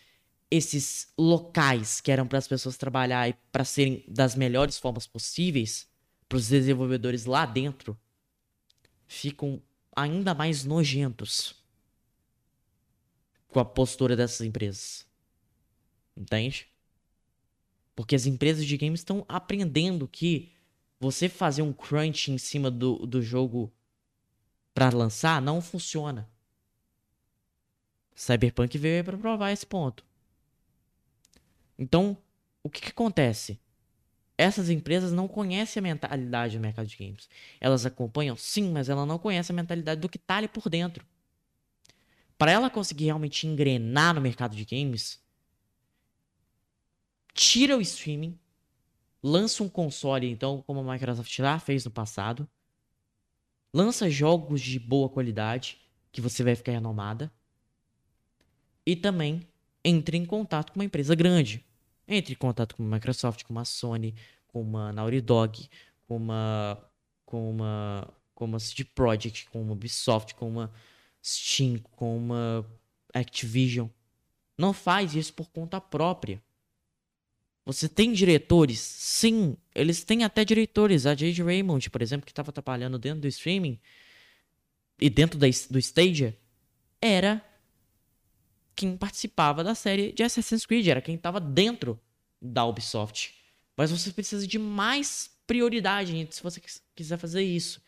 esses 0.50 1.12
locais 1.18 2.00
que 2.00 2.10
eram 2.10 2.26
para 2.26 2.38
as 2.38 2.48
pessoas 2.48 2.76
trabalhar 2.76 3.28
e 3.28 3.34
para 3.52 3.64
serem 3.64 4.04
das 4.08 4.34
melhores 4.34 4.78
formas 4.78 5.06
possíveis, 5.06 5.88
para 6.28 6.36
os 6.36 6.48
desenvolvedores 6.48 7.26
lá 7.26 7.44
dentro, 7.44 7.98
ficam 9.06 9.62
ainda 9.94 10.34
mais 10.34 10.64
nojentos 10.64 11.62
com 13.48 13.60
a 13.60 13.64
postura 13.64 14.16
dessas 14.16 14.40
empresas. 14.40 15.06
Entende? 16.16 16.66
Porque 17.94 18.14
as 18.14 18.26
empresas 18.26 18.66
de 18.66 18.76
games 18.76 19.00
estão 19.00 19.24
aprendendo 19.28 20.08
que 20.08 20.53
você 21.04 21.28
fazer 21.28 21.60
um 21.60 21.72
crunch 21.72 22.32
em 22.32 22.38
cima 22.38 22.70
do, 22.70 23.06
do 23.06 23.20
jogo 23.20 23.70
para 24.72 24.88
lançar 24.88 25.40
não 25.42 25.60
funciona. 25.60 26.28
Cyberpunk 28.14 28.78
veio 28.78 29.04
para 29.04 29.18
provar 29.18 29.52
esse 29.52 29.66
ponto. 29.66 30.04
Então, 31.78 32.16
o 32.62 32.70
que, 32.70 32.80
que 32.80 32.88
acontece? 32.88 33.60
Essas 34.38 34.70
empresas 34.70 35.12
não 35.12 35.28
conhecem 35.28 35.80
a 35.80 35.82
mentalidade 35.82 36.56
do 36.56 36.62
mercado 36.62 36.86
de 36.86 36.96
games. 36.96 37.28
Elas 37.60 37.84
acompanham, 37.84 38.36
sim, 38.36 38.70
mas 38.72 38.88
ela 38.88 39.04
não 39.04 39.18
conhece 39.18 39.52
a 39.52 39.54
mentalidade 39.54 40.00
do 40.00 40.08
que 40.08 40.18
tá 40.18 40.36
ali 40.36 40.48
por 40.48 40.70
dentro. 40.70 41.04
Para 42.38 42.50
ela 42.50 42.70
conseguir 42.70 43.04
realmente 43.04 43.46
engrenar 43.46 44.14
no 44.14 44.20
mercado 44.20 44.56
de 44.56 44.64
games, 44.64 45.22
tira 47.34 47.76
o 47.76 47.80
streaming, 47.80 48.38
lança 49.24 49.62
um 49.64 49.70
console, 49.70 50.30
então, 50.30 50.62
como 50.66 50.80
a 50.80 50.92
Microsoft 50.92 51.34
já 51.34 51.58
fez 51.58 51.82
no 51.86 51.90
passado. 51.90 52.46
Lança 53.72 54.10
jogos 54.10 54.60
de 54.60 54.78
boa 54.78 55.08
qualidade, 55.08 55.80
que 56.12 56.20
você 56.20 56.44
vai 56.44 56.54
ficar 56.54 56.72
renomada. 56.72 57.32
E 58.84 58.94
também 58.94 59.40
entre 59.82 60.18
em 60.18 60.26
contato 60.26 60.72
com 60.72 60.78
uma 60.78 60.84
empresa 60.84 61.14
grande. 61.14 61.64
Entre 62.06 62.34
em 62.34 62.36
contato 62.36 62.76
com 62.76 62.82
a 62.82 62.86
Microsoft, 62.86 63.44
com 63.44 63.54
uma 63.54 63.64
Sony, 63.64 64.14
com 64.46 64.60
uma 64.60 64.92
Naughty 64.92 65.22
Dog, 65.22 65.70
com 66.06 66.16
uma 66.16 66.78
com 67.24 67.50
uma 67.50 68.14
com 68.34 68.44
uma 68.44 68.60
CD 68.60 68.84
Projekt, 68.84 69.48
com 69.48 69.62
uma 69.62 69.72
Ubisoft, 69.72 70.34
com 70.34 70.48
uma 70.48 70.70
Steam, 71.24 71.78
com 71.92 72.14
uma 72.18 72.64
Activision. 73.14 73.88
Não 74.58 74.74
faz 74.74 75.14
isso 75.14 75.32
por 75.32 75.48
conta 75.48 75.80
própria. 75.80 76.42
Você 77.66 77.88
tem 77.88 78.12
diretores? 78.12 78.78
Sim, 78.78 79.56
eles 79.74 80.04
têm 80.04 80.22
até 80.22 80.44
diretores. 80.44 81.06
A 81.06 81.14
Jade 81.14 81.42
Raymond, 81.42 81.88
por 81.88 82.02
exemplo, 82.02 82.26
que 82.26 82.32
estava 82.32 82.52
trabalhando 82.52 82.98
dentro 82.98 83.20
do 83.20 83.28
streaming 83.28 83.78
e 85.00 85.08
dentro 85.08 85.38
da, 85.38 85.46
do 85.70 85.78
Stadia, 85.78 86.38
era 87.00 87.42
quem 88.76 88.96
participava 88.96 89.64
da 89.64 89.74
série 89.74 90.12
de 90.12 90.22
Assassin's 90.22 90.66
Creed, 90.66 90.88
era 90.88 91.00
quem 91.00 91.14
estava 91.14 91.40
dentro 91.40 91.98
da 92.40 92.64
Ubisoft. 92.66 93.34
Mas 93.76 93.90
você 93.90 94.12
precisa 94.12 94.46
de 94.46 94.58
mais 94.58 95.30
prioridade 95.46 96.28
se 96.30 96.42
você 96.42 96.60
quiser 96.94 97.18
fazer 97.18 97.42
isso. 97.42 97.80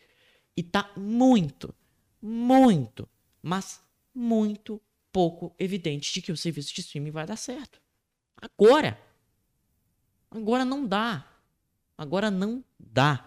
E 0.55 0.63
tá 0.63 0.91
muito, 0.97 1.73
muito, 2.19 3.07
mas 3.43 3.79
muito 4.13 4.81
pouco 5.11 5.55
evidente 5.59 6.13
de 6.13 6.21
que 6.21 6.31
o 6.31 6.37
serviço 6.37 6.73
de 6.73 6.81
streaming 6.81 7.11
vai 7.11 7.27
dar 7.27 7.37
certo. 7.37 7.79
Agora. 8.41 9.06
Agora 10.29 10.65
não 10.65 10.85
dá. 10.85 11.25
Agora 11.97 12.29
não 12.29 12.63
dá. 12.79 13.25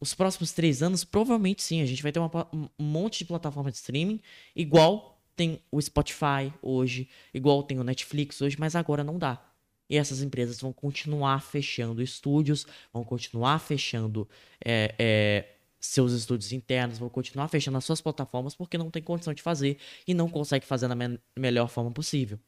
Os 0.00 0.14
próximos 0.14 0.52
três 0.52 0.82
anos, 0.82 1.04
provavelmente 1.04 1.62
sim, 1.62 1.82
a 1.82 1.86
gente 1.86 2.02
vai 2.02 2.10
ter 2.10 2.18
uma, 2.18 2.48
um 2.52 2.68
monte 2.78 3.18
de 3.18 3.26
plataforma 3.26 3.70
de 3.70 3.76
streaming, 3.76 4.20
igual 4.56 5.22
tem 5.36 5.62
o 5.70 5.80
Spotify 5.80 6.52
hoje, 6.62 7.08
igual 7.34 7.62
tem 7.62 7.78
o 7.78 7.84
Netflix 7.84 8.40
hoje, 8.40 8.56
mas 8.58 8.74
agora 8.74 9.04
não 9.04 9.18
dá. 9.18 9.42
E 9.90 9.96
essas 9.96 10.22
empresas 10.22 10.58
vão 10.58 10.72
continuar 10.72 11.42
fechando 11.42 12.02
estúdios, 12.02 12.66
vão 12.92 13.04
continuar 13.04 13.58
fechando 13.58 14.26
é, 14.64 14.94
é, 14.98 15.48
seus 15.78 16.12
estúdios 16.12 16.52
internos, 16.52 16.98
vão 16.98 17.10
continuar 17.10 17.48
fechando 17.48 17.76
as 17.76 17.84
suas 17.84 18.00
plataformas 18.00 18.54
porque 18.54 18.78
não 18.78 18.90
tem 18.90 19.02
condição 19.02 19.34
de 19.34 19.42
fazer 19.42 19.78
e 20.06 20.14
não 20.14 20.30
consegue 20.30 20.64
fazer 20.64 20.88
da 20.88 20.94
me 20.94 21.18
melhor 21.36 21.68
forma 21.68 21.90
possível 21.90 22.38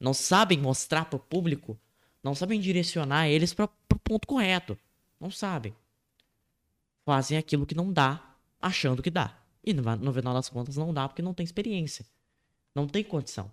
não 0.00 0.14
sabem 0.14 0.58
mostrar 0.58 1.06
para 1.06 1.16
o 1.16 1.20
público, 1.20 1.78
não 2.22 2.34
sabem 2.34 2.60
direcionar 2.60 3.28
eles 3.28 3.54
para 3.54 3.66
o 3.66 3.98
ponto 3.98 4.26
correto. 4.26 4.78
Não 5.20 5.30
sabem. 5.30 5.74
Fazem 7.04 7.38
aquilo 7.38 7.66
que 7.66 7.74
não 7.74 7.92
dá, 7.92 8.34
achando 8.60 9.02
que 9.02 9.10
dá. 9.10 9.36
E 9.64 9.72
no, 9.72 10.12
final 10.12 10.34
das 10.34 10.48
contas 10.48 10.76
não 10.76 10.94
dá 10.94 11.08
porque 11.08 11.22
não 11.22 11.34
tem 11.34 11.44
experiência. 11.44 12.06
Não 12.74 12.86
tem 12.86 13.02
condição. 13.02 13.50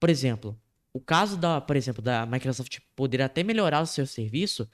Por 0.00 0.10
exemplo, 0.10 0.58
o 0.92 1.00
caso 1.00 1.36
da, 1.36 1.60
por 1.60 1.76
exemplo, 1.76 2.02
da 2.02 2.26
Microsoft 2.26 2.78
poder 2.96 3.22
até 3.22 3.42
melhorar 3.42 3.80
o 3.80 3.86
seu 3.86 4.06
serviço, 4.06 4.68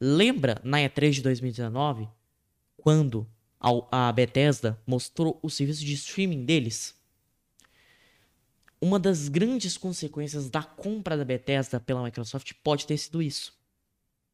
lembra 0.00 0.60
na 0.62 0.78
E3 0.78 1.12
de 1.12 1.22
2019 1.22 2.08
quando 2.76 3.26
a 3.90 4.10
Bethesda 4.10 4.80
mostrou 4.86 5.38
o 5.42 5.50
serviço 5.50 5.84
de 5.84 5.92
streaming 5.94 6.44
deles? 6.44 6.99
Uma 8.80 8.98
das 8.98 9.28
grandes 9.28 9.76
consequências 9.76 10.48
da 10.48 10.62
compra 10.62 11.16
da 11.16 11.24
Bethesda 11.24 11.78
pela 11.78 12.02
Microsoft 12.02 12.52
pode 12.62 12.86
ter 12.86 12.96
sido 12.96 13.20
isso. 13.20 13.52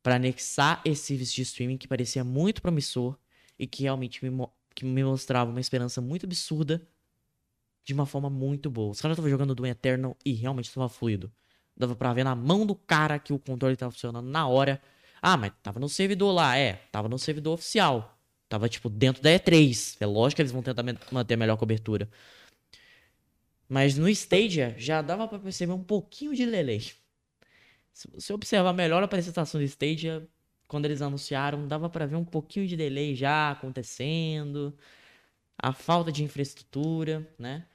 Para 0.02 0.16
anexar 0.16 0.80
esse 0.84 1.02
serviço 1.02 1.34
de 1.34 1.42
streaming 1.42 1.76
que 1.76 1.88
parecia 1.88 2.22
muito 2.22 2.62
promissor 2.62 3.18
e 3.58 3.66
que 3.66 3.82
realmente 3.82 4.24
me, 4.24 4.46
que 4.74 4.84
me 4.84 5.02
mostrava 5.02 5.50
uma 5.50 5.60
esperança 5.60 6.00
muito 6.00 6.26
absurda 6.26 6.86
de 7.84 7.92
uma 7.92 8.06
forma 8.06 8.30
muito 8.30 8.70
boa. 8.70 8.92
Os 8.92 9.00
caras 9.00 9.16
estavam 9.16 9.30
jogando 9.30 9.54
do 9.54 9.66
Eternal 9.66 10.16
e 10.24 10.32
realmente 10.32 10.66
estava 10.66 10.88
fluido. 10.88 11.32
Dava 11.76 11.94
pra 11.96 12.12
ver 12.12 12.24
na 12.24 12.34
mão 12.34 12.64
do 12.64 12.74
cara 12.74 13.18
que 13.18 13.32
o 13.32 13.38
controle 13.38 13.74
estava 13.74 13.92
funcionando 13.92 14.28
na 14.28 14.46
hora. 14.46 14.80
Ah, 15.20 15.36
mas 15.36 15.52
tava 15.62 15.80
no 15.80 15.88
servidor 15.88 16.32
lá, 16.32 16.56
é, 16.56 16.74
tava 16.92 17.08
no 17.08 17.18
servidor 17.18 17.54
oficial. 17.54 18.16
Tava, 18.48 18.68
tipo, 18.68 18.88
dentro 18.88 19.22
da 19.22 19.30
E3. 19.30 19.96
É 20.00 20.06
lógico 20.06 20.36
que 20.36 20.42
eles 20.42 20.52
vão 20.52 20.62
tentar 20.62 20.84
manter 21.10 21.34
a 21.34 21.36
melhor 21.36 21.56
cobertura. 21.56 22.08
Mas 23.68 23.96
no 23.96 24.08
Stadia 24.08 24.74
já 24.78 25.02
dava 25.02 25.26
para 25.26 25.38
perceber 25.38 25.72
um 25.72 25.82
pouquinho 25.82 26.34
de 26.34 26.46
delay. 26.46 26.80
Se 27.92 28.08
você 28.08 28.32
observar 28.32 28.72
melhor 28.72 29.02
a 29.02 29.06
apresentação 29.06 29.60
do 29.60 29.64
Stadia, 29.64 30.28
quando 30.68 30.84
eles 30.84 31.02
anunciaram, 31.02 31.66
dava 31.66 31.88
para 31.88 32.06
ver 32.06 32.16
um 32.16 32.24
pouquinho 32.24 32.66
de 32.66 32.76
delay 32.76 33.14
já 33.14 33.50
acontecendo. 33.50 34.76
A 35.58 35.72
falta 35.72 36.12
de 36.12 36.22
infraestrutura, 36.22 37.26
né? 37.38 37.66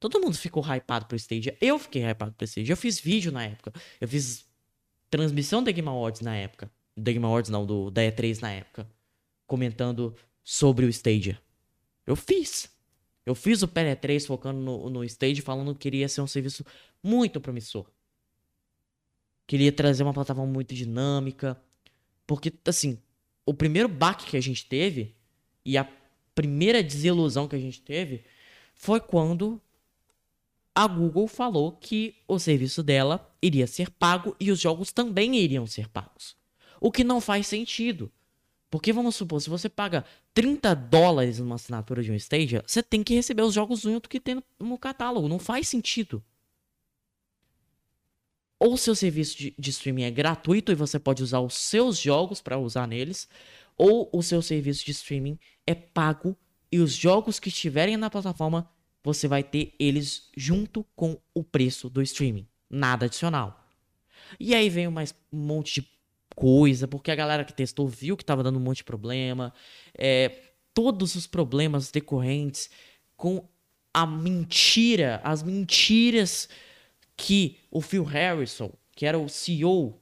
Todo 0.00 0.20
mundo 0.20 0.36
ficou 0.36 0.64
hypado 0.64 1.06
pro 1.06 1.16
Stadia. 1.16 1.56
Eu 1.60 1.78
fiquei 1.78 2.02
hypado 2.02 2.32
pro 2.32 2.44
Stadia. 2.44 2.72
Eu 2.72 2.76
fiz 2.76 3.00
vídeo 3.00 3.32
na 3.32 3.44
época. 3.44 3.72
Eu 4.00 4.08
fiz 4.08 4.46
transmissão 5.10 5.62
da 5.62 5.72
Game 5.72 5.88
Awards 5.88 6.20
na 6.20 6.36
época. 6.36 6.70
Da 6.96 7.12
Game 7.12 7.24
Awards 7.24 7.50
não, 7.50 7.66
do, 7.66 7.90
da 7.90 8.02
E3 8.02 8.40
na 8.40 8.52
época. 8.52 8.88
Comentando 9.46 10.14
sobre 10.42 10.86
o 10.86 10.88
Stadia. 10.88 11.40
Eu 12.06 12.16
fiz. 12.16 12.70
Eu 13.28 13.34
fiz 13.34 13.62
o 13.62 13.68
PL3 13.68 14.26
focando 14.26 14.58
no, 14.58 14.88
no 14.88 15.04
Stage, 15.04 15.42
falando 15.42 15.74
que 15.74 15.80
queria 15.80 16.08
ser 16.08 16.22
um 16.22 16.26
serviço 16.26 16.64
muito 17.02 17.38
promissor. 17.38 17.84
Queria 19.46 19.70
trazer 19.70 20.02
uma 20.02 20.14
plataforma 20.14 20.50
muito 20.50 20.74
dinâmica. 20.74 21.60
Porque, 22.26 22.50
assim, 22.64 22.98
o 23.44 23.52
primeiro 23.52 23.86
baque 23.86 24.24
que 24.24 24.36
a 24.38 24.40
gente 24.40 24.64
teve 24.64 25.14
e 25.62 25.76
a 25.76 25.86
primeira 26.34 26.82
desilusão 26.82 27.46
que 27.46 27.54
a 27.54 27.58
gente 27.58 27.82
teve 27.82 28.24
foi 28.74 28.98
quando 28.98 29.60
a 30.74 30.86
Google 30.86 31.28
falou 31.28 31.72
que 31.72 32.16
o 32.26 32.38
serviço 32.38 32.82
dela 32.82 33.30
iria 33.42 33.66
ser 33.66 33.90
pago 33.90 34.34
e 34.40 34.50
os 34.50 34.58
jogos 34.58 34.90
também 34.90 35.36
iriam 35.36 35.66
ser 35.66 35.86
pagos. 35.90 36.34
O 36.80 36.90
que 36.90 37.04
não 37.04 37.20
faz 37.20 37.46
sentido. 37.46 38.10
Porque 38.70 38.92
vamos 38.92 39.16
supor, 39.16 39.40
se 39.40 39.48
você 39.48 39.68
paga 39.68 40.04
30 40.34 40.74
dólares 40.74 41.38
numa 41.38 41.54
assinatura 41.54 42.02
de 42.02 42.12
um 42.12 42.14
Stadia, 42.14 42.62
você 42.66 42.82
tem 42.82 43.02
que 43.02 43.14
receber 43.14 43.42
os 43.42 43.54
jogos 43.54 43.80
junto 43.80 44.08
que 44.08 44.20
tem 44.20 44.42
no 44.58 44.78
catálogo. 44.78 45.28
Não 45.28 45.38
faz 45.38 45.68
sentido. 45.68 46.22
Ou 48.58 48.76
seu 48.76 48.94
serviço 48.94 49.38
de, 49.38 49.54
de 49.58 49.70
streaming 49.70 50.02
é 50.02 50.10
gratuito 50.10 50.72
e 50.72 50.74
você 50.74 50.98
pode 50.98 51.22
usar 51.22 51.40
os 51.40 51.54
seus 51.54 51.98
jogos 51.98 52.42
para 52.42 52.58
usar 52.58 52.86
neles, 52.86 53.28
ou 53.76 54.10
o 54.12 54.22
seu 54.22 54.42
serviço 54.42 54.84
de 54.84 54.90
streaming 54.90 55.38
é 55.66 55.74
pago 55.74 56.36
e 56.70 56.80
os 56.80 56.92
jogos 56.92 57.38
que 57.38 57.48
estiverem 57.48 57.96
na 57.96 58.10
plataforma 58.10 58.68
você 59.02 59.28
vai 59.28 59.42
ter 59.42 59.74
eles 59.78 60.28
junto 60.36 60.84
com 60.94 61.18
o 61.32 61.42
preço 61.42 61.88
do 61.88 62.02
streaming. 62.02 62.46
Nada 62.68 63.06
adicional. 63.06 63.66
E 64.38 64.54
aí 64.54 64.68
vem 64.68 64.88
mais 64.88 65.14
um 65.32 65.38
monte 65.38 65.80
de 65.80 65.88
coisa, 66.38 66.86
porque 66.86 67.10
a 67.10 67.16
galera 67.16 67.44
que 67.44 67.52
testou 67.52 67.88
viu 67.88 68.16
que 68.16 68.22
estava 68.22 68.44
dando 68.44 68.60
um 68.60 68.62
monte 68.62 68.78
de 68.78 68.84
problema. 68.84 69.52
É, 69.92 70.52
todos 70.72 71.16
os 71.16 71.26
problemas 71.26 71.90
decorrentes 71.90 72.70
com 73.16 73.44
a 73.92 74.06
mentira, 74.06 75.20
as 75.24 75.42
mentiras 75.42 76.48
que 77.16 77.58
o 77.72 77.80
Phil 77.80 78.04
Harrison, 78.04 78.72
que 78.94 79.04
era 79.04 79.18
o 79.18 79.28
CEO 79.28 80.00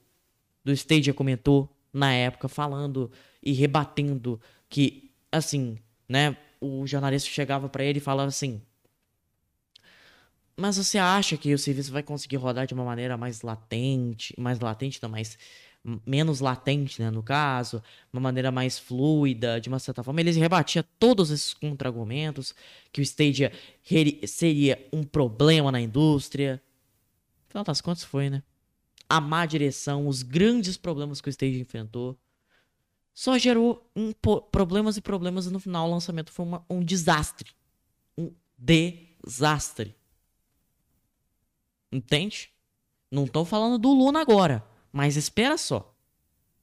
do 0.62 0.72
Stadia, 0.72 1.14
comentou 1.14 1.75
na 1.90 2.12
época, 2.12 2.49
falando 2.49 3.11
e 3.42 3.55
rebatendo 3.55 4.38
que, 4.68 5.11
assim, 5.33 5.79
né, 6.07 6.37
o 6.61 6.87
jornalista 6.87 7.31
chegava 7.31 7.66
para 7.66 7.83
ele 7.83 7.96
e 7.96 8.03
falava 8.03 8.29
assim: 8.29 8.61
mas 10.55 10.77
você 10.77 10.99
acha 10.99 11.37
que 11.37 11.53
o 11.55 11.59
serviço 11.59 11.92
vai 11.92 12.03
conseguir 12.03 12.37
rodar 12.37 12.66
de 12.66 12.75
uma 12.75 12.85
maneira 12.85 13.16
mais 13.16 13.42
latente, 13.42 14.35
mais 14.38 14.59
latente, 14.59 14.99
não, 15.03 15.09
mais 15.09 15.38
menos 16.05 16.40
latente, 16.40 17.01
né, 17.01 17.11
no 17.11 17.22
caso, 17.22 17.83
uma 18.12 18.20
maneira 18.20 18.51
mais 18.51 18.79
fluida, 18.79 19.61
de 19.61 19.68
uma 19.68 19.79
certa 19.79 20.03
forma, 20.03 20.20
eles 20.20 20.37
rebatia 20.37 20.83
todos 20.99 21.31
esses 21.31 21.55
contra-argumentos, 21.55 22.55
que 22.92 23.01
o 23.01 23.03
Stadia 23.03 23.53
seria 24.27 24.85
um 24.92 25.05
problema 25.05 25.70
na 25.70 25.81
indústria. 25.81 26.61
Afinal 27.49 27.64
das 27.64 27.81
contas 27.81 28.03
foi, 28.03 28.29
né? 28.29 28.42
A 29.09 29.20
má 29.20 29.46
direção, 29.46 30.09
os 30.09 30.22
grandes 30.22 30.77
problemas 30.77 31.20
que 31.20 31.29
o 31.29 31.31
Stadia 31.31 31.61
enfrentou, 31.61 32.18
só 33.14 33.38
gerou 33.38 33.88
um 33.94 34.12
problemas 34.51 34.96
e 34.96 35.01
problemas 35.01 35.46
e 35.46 35.51
no 35.51 35.61
final 35.61 35.88
o 35.88 35.90
lançamento 35.90 36.33
foi 36.33 36.44
uma, 36.44 36.66
um 36.68 36.85
desastre. 36.85 37.53
Um 38.18 38.33
desastre. 38.59 39.94
Entende? 41.90 42.51
Não 43.11 43.27
tô 43.27 43.44
falando 43.44 43.79
do 43.79 43.92
Luna 43.92 44.20
agora, 44.20 44.62
mas 44.92 45.16
espera 45.16 45.57
só. 45.57 45.94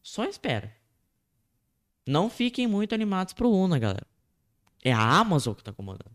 Só 0.02 0.26
espera. 0.26 0.76
Não 2.06 2.30
fiquem 2.30 2.68
muito 2.68 2.94
animados 2.94 3.34
pro 3.34 3.50
Luna, 3.50 3.80
galera. 3.80 4.08
É 4.84 4.92
a 4.92 5.20
Amazon 5.20 5.54
que 5.54 5.64
tá 5.64 5.72
comandando. 5.72 6.12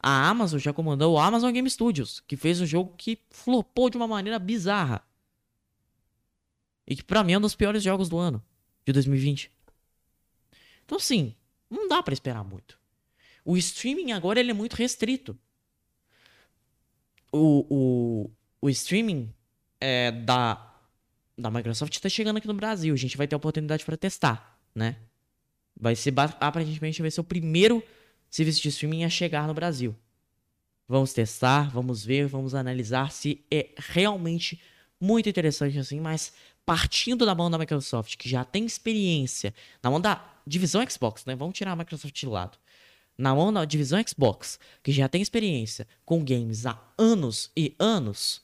A 0.00 0.28
Amazon 0.28 0.58
já 0.58 0.72
comandou 0.72 1.14
o 1.14 1.18
Amazon 1.18 1.52
Game 1.52 1.68
Studios, 1.68 2.20
que 2.20 2.36
fez 2.36 2.60
um 2.60 2.66
jogo 2.66 2.94
que 2.96 3.20
flopou 3.30 3.90
de 3.90 3.96
uma 3.96 4.06
maneira 4.06 4.38
bizarra. 4.38 5.02
E 6.86 6.96
que 6.96 7.04
pra 7.04 7.22
mim 7.22 7.32
é 7.32 7.38
um 7.38 7.42
dos 7.42 7.54
piores 7.54 7.82
jogos 7.82 8.08
do 8.08 8.16
ano, 8.16 8.42
de 8.84 8.92
2020. 8.92 9.52
Então, 10.84 10.96
assim, 10.96 11.34
não 11.68 11.86
dá 11.88 12.02
para 12.02 12.14
esperar 12.14 12.42
muito. 12.42 12.78
O 13.44 13.56
streaming 13.56 14.12
agora 14.12 14.40
ele 14.40 14.50
é 14.50 14.54
muito 14.54 14.74
restrito. 14.74 15.38
O, 17.30 17.66
o, 17.68 18.30
o 18.60 18.70
streaming 18.70 19.32
é, 19.80 20.10
da, 20.10 20.67
da 21.38 21.50
Microsoft 21.50 21.94
está 21.94 22.08
chegando 22.08 22.38
aqui 22.38 22.46
no 22.46 22.54
Brasil. 22.54 22.92
A 22.92 22.96
gente 22.96 23.16
vai 23.16 23.26
ter 23.26 23.34
a 23.34 23.38
oportunidade 23.38 23.84
para 23.84 23.96
testar, 23.96 24.58
né? 24.74 24.96
Vai 25.80 25.94
ser, 25.94 26.12
aparentemente, 26.40 27.00
vai 27.00 27.10
ser 27.10 27.20
o 27.20 27.24
primeiro 27.24 27.82
serviço 28.28 28.60
de 28.60 28.68
streaming 28.68 29.04
a 29.04 29.08
chegar 29.08 29.46
no 29.46 29.54
Brasil. 29.54 29.94
Vamos 30.88 31.12
testar, 31.12 31.70
vamos 31.70 32.04
ver, 32.04 32.26
vamos 32.26 32.54
analisar 32.54 33.12
se 33.12 33.44
é 33.50 33.68
realmente 33.76 34.60
muito 35.00 35.28
interessante 35.28 35.78
assim, 35.78 36.00
mas 36.00 36.32
partindo 36.66 37.24
da 37.24 37.34
mão 37.34 37.50
da 37.50 37.56
Microsoft, 37.56 38.16
que 38.16 38.28
já 38.28 38.44
tem 38.44 38.66
experiência, 38.66 39.54
na 39.82 39.90
mão 39.90 40.00
da 40.00 40.24
divisão 40.46 40.84
Xbox, 40.88 41.24
né? 41.24 41.36
Vamos 41.36 41.56
tirar 41.56 41.72
a 41.72 41.76
Microsoft 41.76 42.14
de 42.14 42.26
lado 42.26 42.58
na 43.18 43.34
mão 43.34 43.52
da 43.52 43.64
divisão 43.64 44.00
Xbox, 44.06 44.60
que 44.80 44.92
já 44.92 45.08
tem 45.08 45.20
experiência 45.20 45.88
com 46.04 46.24
games 46.24 46.64
há 46.64 46.80
anos 46.96 47.50
e 47.56 47.74
anos, 47.76 48.40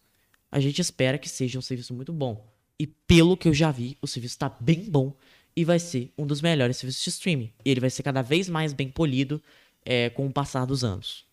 a 0.50 0.59
gente 0.59 0.80
espera 0.80 1.16
que 1.16 1.28
seja 1.28 1.59
um 1.59 1.62
serviço 1.62 1.94
muito 1.94 2.12
bom. 2.12 2.44
E 2.79 2.87
pelo 2.87 3.37
que 3.37 3.49
eu 3.49 3.55
já 3.55 3.71
vi, 3.71 3.97
o 4.03 4.07
serviço 4.07 4.35
está 4.35 4.49
bem 4.49 4.91
bom 4.91 5.17
e 5.57 5.65
vai 5.65 5.79
ser 5.79 6.13
um 6.19 6.27
dos 6.27 6.41
melhores 6.41 6.77
serviços 6.77 7.05
de 7.05 7.11
streaming. 7.11 7.53
E 7.65 7.71
ele 7.71 7.81
vai 7.81 7.91
ser 7.91 8.03
cada 8.03 8.23
vez 8.23 8.49
mais 8.49 8.73
bem 8.73 8.89
polido 8.89 9.43
é, 9.85 10.11
com 10.11 10.27
o 10.27 10.33
passar 10.33 10.65
dos 10.65 10.83
anos. 10.83 11.25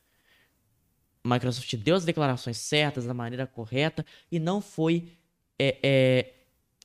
Microsoft 1.23 1.75
deu 1.77 1.95
as 1.95 2.05
declarações 2.05 2.57
certas 2.57 3.05
da 3.05 3.13
maneira 3.13 3.45
correta 3.45 4.05
e 4.31 4.39
não 4.39 4.59
foi 4.59 5.11
é, 5.59 5.77
é, 5.83 6.33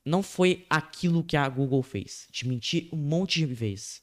não 0.05 0.23
foi 0.23 0.67
aquilo 0.69 1.25
que 1.25 1.37
a 1.37 1.49
Google 1.49 1.83
fez, 1.83 2.29
de 2.31 2.47
mentir 2.47 2.89
um 2.93 2.97
monte 2.97 3.41
de 3.41 3.47
vezes, 3.47 4.03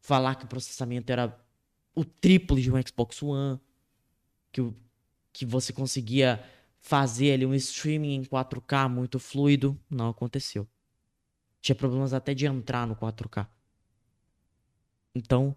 falar 0.00 0.34
que 0.34 0.44
o 0.44 0.48
processamento 0.48 1.10
era 1.10 1.34
o 1.94 2.04
triplo 2.04 2.60
de 2.60 2.70
um 2.70 2.74
Xbox 2.82 3.22
One, 3.22 3.58
que, 4.52 4.60
que 5.32 5.46
você 5.46 5.72
conseguia 5.72 6.44
fazer 6.80 7.32
ali 7.32 7.46
um 7.46 7.54
streaming 7.54 8.14
em 8.14 8.22
4K 8.22 8.88
muito 8.88 9.18
fluido, 9.18 9.78
não 9.88 10.08
aconteceu. 10.08 10.66
Tinha 11.60 11.76
problemas 11.76 12.14
até 12.14 12.34
de 12.34 12.46
entrar 12.46 12.86
no 12.86 12.96
4K. 12.96 13.46
Então, 15.14 15.56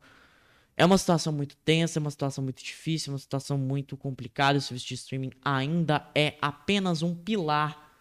é 0.75 0.85
uma 0.85 0.97
situação 0.97 1.31
muito 1.31 1.55
tensa, 1.57 1.97
é 1.97 2.01
uma 2.01 2.11
situação 2.11 2.43
muito 2.43 2.63
difícil, 2.63 3.11
é 3.11 3.13
uma 3.13 3.19
situação 3.19 3.57
muito 3.57 3.95
complicada. 3.95 4.57
O 4.57 4.61
serviço 4.61 4.87
de 4.87 4.95
streaming 4.95 5.31
ainda 5.43 6.09
é 6.13 6.37
apenas 6.41 7.01
um 7.01 7.15
pilar 7.15 7.91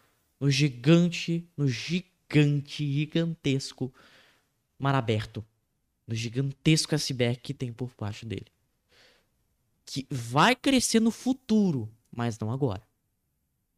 no 0.41 0.51
gigante, 0.51 1.49
no 1.57 1.69
gigante, 1.69 2.85
gigantesco 2.93 3.93
mar 4.79 4.95
aberto. 4.95 5.45
No 6.07 6.15
gigantesco 6.15 6.95
iceberg 6.95 7.41
que 7.41 7.55
tem 7.55 7.73
por 7.73 7.93
baixo 7.97 8.27
dele. 8.27 8.47
Que 9.85 10.07
vai 10.11 10.57
crescer 10.57 10.99
no 10.99 11.13
futuro, 11.13 11.89
mas 12.11 12.39
não 12.39 12.51
agora. 12.51 12.83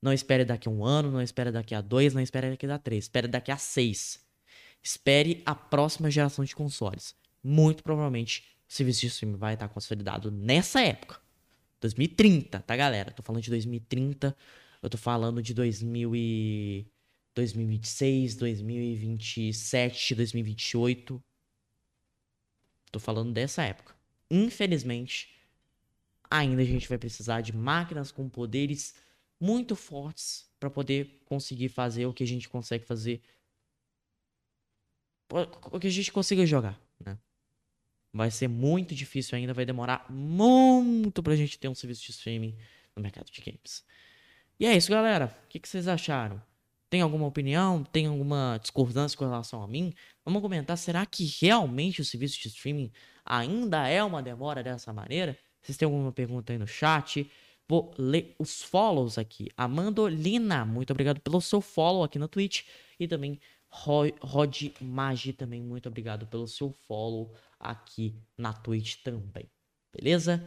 Não 0.05 0.12
espere 0.12 0.45
daqui 0.45 0.69
a 0.69 0.71
um 0.71 0.85
ano, 0.85 1.11
não 1.11 1.23
espere 1.23 1.51
daqui 1.51 1.75
a 1.75 1.81
dois, 1.81 2.12
não 2.12 2.21
espere 2.21 2.51
daqui 2.51 2.67
a 2.67 2.79
três. 2.79 3.05
Espere 3.05 3.27
daqui 3.27 3.51
a 3.51 3.57
seis. 3.57 4.23
Espere 4.83 5.43
a 5.47 5.55
próxima 5.55 6.11
geração 6.11 6.45
de 6.45 6.55
consoles. 6.55 7.17
Muito 7.43 7.83
provavelmente 7.83 8.45
o 8.69 8.73
serviço 8.75 9.01
de 9.01 9.07
streaming 9.07 9.38
vai 9.38 9.55
estar 9.55 9.67
consolidado 9.67 10.31
nessa 10.31 10.83
época. 10.83 11.19
2030, 11.81 12.61
tá, 12.61 12.77
galera? 12.77 13.12
Tô 13.12 13.23
falando 13.23 13.43
de 13.43 13.49
2030. 13.49 14.37
Eu 14.83 14.90
tô 14.90 14.99
falando 14.99 15.43
de 15.43 15.55
2000 15.55 16.14
e... 16.14 16.87
2026, 17.35 18.37
2027, 18.37 20.14
2028. 20.17 21.25
Tô 22.93 23.01
falando 23.01 23.33
dessa 23.33 23.62
época. 23.62 23.95
Infelizmente, 24.31 25.31
ainda 26.31 26.61
a 26.61 26.67
gente 26.67 26.90
vai 26.90 26.99
precisar 26.99 27.40
de 27.40 27.57
máquinas 27.57 28.12
com 28.12 28.29
poderes 28.29 28.95
muito 29.40 29.77
fortes 29.77 30.49
para 30.59 30.70
poder 30.70 31.23
conseguir 31.25 31.68
fazer 31.68 32.07
o 32.07 32.12
que 32.12 32.25
a 32.25 32.27
gente 32.27 32.49
consegue 32.49 32.85
fazer. 32.85 33.23
O 35.70 35.79
que 35.81 35.87
a 35.87 35.90
gente 35.90 36.12
consiga 36.12 36.47
jogar, 36.47 36.81
né? 36.99 37.18
Vai 38.12 38.31
ser 38.31 38.49
muito 38.49 38.94
difícil 38.94 39.37
ainda, 39.37 39.53
vai 39.53 39.66
demorar 39.66 40.07
muito 40.09 41.23
pra 41.23 41.35
gente 41.35 41.59
ter 41.59 41.68
um 41.68 41.75
serviço 41.75 42.03
de 42.05 42.12
streaming 42.12 42.57
no 42.94 43.03
mercado 43.03 43.31
de 43.31 43.40
games. 43.40 43.85
E 44.59 44.66
é 44.66 44.77
isso, 44.77 44.90
galera. 44.90 45.37
O 45.44 45.49
que, 45.49 45.59
que 45.59 45.68
vocês 45.68 45.88
acharam? 45.88 46.40
Tem 46.88 47.01
alguma 47.01 47.27
opinião? 47.27 47.83
Tem 47.83 48.07
alguma 48.07 48.57
discordância 48.62 49.18
com 49.18 49.25
relação 49.25 49.62
a 49.62 49.66
mim? 49.66 49.92
Vamos 50.25 50.40
comentar. 50.40 50.79
Será 50.79 51.05
que 51.05 51.25
realmente 51.40 52.01
o 52.01 52.05
serviço 52.05 52.40
de 52.40 52.47
streaming 52.47 52.92
ainda 53.25 53.88
é 53.88 54.03
uma 54.05 54.23
demora 54.23 54.62
dessa 54.62 54.92
maneira? 54.92 55.37
Vocês 55.61 55.77
têm 55.77 55.87
alguma 55.87 56.12
pergunta 56.12 56.53
aí 56.53 56.59
no 56.59 56.68
chat? 56.68 57.29
Vou 57.68 57.94
ler 57.98 58.35
os 58.38 58.62
follows 58.62 59.16
aqui. 59.16 59.48
Amandolina, 59.57 60.64
muito 60.64 60.90
obrigado 60.92 61.20
pelo 61.20 61.40
seu 61.40 61.61
follow 61.61 62.05
aqui 62.05 62.18
no 62.18 62.29
Twitch. 62.29 62.64
E 63.00 63.09
também 63.09 63.40
Rod 63.68 64.70
Magi, 64.81 65.33
também 65.33 65.62
muito 65.62 65.88
obrigado 65.88 66.27
pelo 66.27 66.46
seu 66.46 66.70
follow 66.70 67.35
aqui 67.59 68.14
na 68.37 68.53
Twitch 68.53 69.03
também. 69.03 69.50
Beleza? 69.92 70.42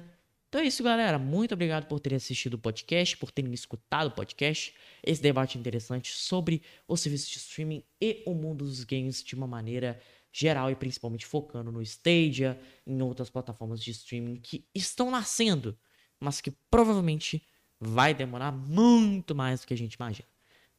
Então 0.48 0.62
é 0.62 0.66
isso, 0.66 0.82
galera. 0.82 1.20
Muito 1.20 1.54
obrigado 1.54 1.88
por 1.88 2.00
terem 2.00 2.16
assistido 2.16 2.54
o 2.54 2.58
podcast, 2.58 3.18
por 3.18 3.32
terem 3.32 3.54
escutado 3.54 4.08
o 4.08 4.12
podcast. 4.12 4.74
Esse 5.04 5.22
debate 5.22 5.58
interessante 5.58 6.14
sobre 6.14 6.62
o 6.88 6.96
serviço 6.96 7.30
de 7.30 7.38
streaming 7.38 7.84
e 8.00 8.24
o 8.26 8.34
mundo 8.34 8.64
dos 8.64 8.86
games 8.86 9.22
de 9.22 9.36
uma 9.36 9.46
maneira 9.46 10.00
geral 10.32 10.72
e 10.72 10.76
principalmente 10.76 11.26
focando 11.26 11.72
no 11.72 11.82
Stadia, 11.82 12.60
em 12.86 13.02
outras 13.02 13.30
plataformas 13.30 13.82
de 13.82 13.92
streaming 13.92 14.38
que 14.38 14.66
estão 14.74 15.12
nascendo, 15.12 15.78
mas 16.20 16.42
que 16.42 16.52
provavelmente 16.70 17.44
vai 17.80 18.14
demorar 18.14 18.52
muito 18.52 19.36
mais 19.36 19.62
do 19.62 19.68
que 19.68 19.74
a 19.74 19.78
gente 19.78 19.94
imagina. 19.94 20.28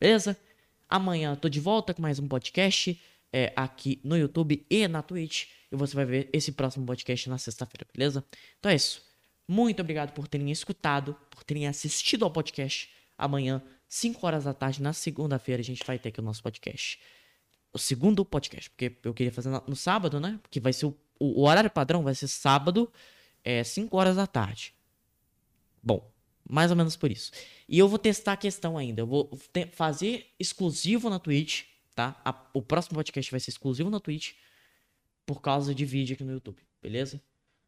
Beleza? 0.00 0.36
Amanhã 0.88 1.32
eu 1.32 1.36
tô 1.36 1.48
de 1.48 1.60
volta 1.60 1.92
com 1.92 2.02
mais 2.02 2.18
um 2.18 2.26
podcast 2.26 3.00
é, 3.32 3.52
aqui 3.54 4.00
no 4.02 4.16
YouTube 4.16 4.64
e 4.70 4.88
na 4.88 5.02
Twitch. 5.02 5.46
E 5.70 5.76
você 5.76 5.94
vai 5.94 6.04
ver 6.04 6.30
esse 6.32 6.52
próximo 6.52 6.86
podcast 6.86 7.28
na 7.28 7.38
sexta-feira, 7.38 7.86
beleza? 7.92 8.24
Então 8.58 8.70
é 8.70 8.74
isso. 8.74 9.02
Muito 9.46 9.80
obrigado 9.80 10.12
por 10.12 10.28
terem 10.28 10.50
escutado, 10.50 11.14
por 11.30 11.42
terem 11.44 11.66
assistido 11.66 12.24
ao 12.24 12.30
podcast. 12.30 12.90
Amanhã, 13.16 13.62
5 13.88 14.26
horas 14.26 14.44
da 14.44 14.52
tarde, 14.52 14.82
na 14.82 14.92
segunda-feira, 14.92 15.60
a 15.60 15.64
gente 15.64 15.84
vai 15.84 15.98
ter 15.98 16.10
aqui 16.10 16.20
o 16.20 16.22
nosso 16.22 16.42
podcast. 16.42 17.00
O 17.72 17.78
segundo 17.78 18.24
podcast, 18.24 18.70
porque 18.70 18.96
eu 19.02 19.14
queria 19.14 19.32
fazer 19.32 19.50
no 19.66 19.76
sábado, 19.76 20.20
né? 20.20 20.38
Que 20.50 20.60
vai 20.60 20.72
ser 20.72 20.86
o, 20.86 20.96
o, 21.18 21.46
horário 21.46 21.70
padrão, 21.70 22.02
vai 22.02 22.14
ser 22.14 22.28
sábado, 22.28 22.90
é, 23.42 23.64
5 23.64 23.96
horas 23.96 24.16
da 24.16 24.26
tarde. 24.26 24.74
Bom, 25.82 26.12
mais 26.48 26.70
ou 26.70 26.76
menos 26.76 26.96
por 26.96 27.10
isso. 27.10 27.30
E 27.68 27.78
eu 27.78 27.88
vou 27.88 27.98
testar 27.98 28.32
a 28.32 28.36
questão 28.36 28.78
ainda. 28.78 29.02
Eu 29.02 29.06
vou 29.06 29.30
fazer 29.72 30.34
exclusivo 30.38 31.10
na 31.10 31.18
Twitch, 31.18 31.64
tá? 31.94 32.20
A, 32.24 32.34
o 32.54 32.62
próximo 32.62 32.96
podcast 32.96 33.30
vai 33.30 33.40
ser 33.40 33.50
exclusivo 33.50 33.90
na 33.90 34.00
Twitch 34.00 34.32
por 35.26 35.42
causa 35.42 35.74
de 35.74 35.84
vídeo 35.84 36.14
aqui 36.14 36.24
no 36.24 36.32
YouTube, 36.32 36.62
beleza? 36.80 37.22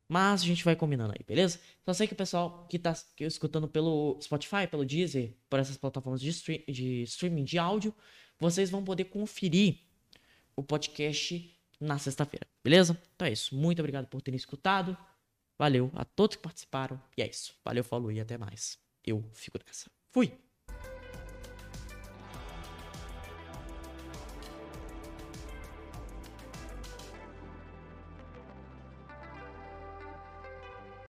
Mas 0.08 0.42
a 0.42 0.44
gente 0.44 0.64
vai 0.64 0.74
combinando 0.74 1.12
aí, 1.12 1.24
beleza? 1.24 1.60
Só 1.84 1.92
sei 1.92 2.06
que 2.06 2.14
o 2.14 2.16
pessoal 2.16 2.66
que 2.68 2.78
tá 2.78 2.96
escutando 3.20 3.68
pelo 3.68 4.18
Spotify, 4.20 4.66
pelo 4.68 4.84
Deezer, 4.84 5.36
por 5.48 5.60
essas 5.60 5.76
plataformas 5.76 6.20
de, 6.20 6.30
stream, 6.30 6.60
de 6.66 7.02
streaming 7.02 7.44
de 7.44 7.58
áudio, 7.58 7.94
vocês 8.38 8.70
vão 8.70 8.82
poder 8.82 9.04
conferir 9.04 9.78
o 10.56 10.62
podcast 10.64 11.56
na 11.78 11.98
sexta-feira, 11.98 12.46
beleza? 12.64 13.00
Então 13.14 13.28
é 13.28 13.32
isso. 13.32 13.54
Muito 13.54 13.78
obrigado 13.78 14.06
por 14.06 14.20
terem 14.20 14.36
escutado. 14.36 14.96
Valeu 15.60 15.90
a 15.94 16.06
todos 16.06 16.36
que 16.36 16.42
participaram. 16.42 16.98
E 17.18 17.20
é 17.20 17.28
isso. 17.28 17.54
Valeu, 17.62 17.84
falou 17.84 18.10
e 18.10 18.18
até 18.18 18.38
mais. 18.38 18.78
Eu 19.04 19.22
fico 19.34 19.58
nessa. 19.66 19.90
Fui! 20.10 20.32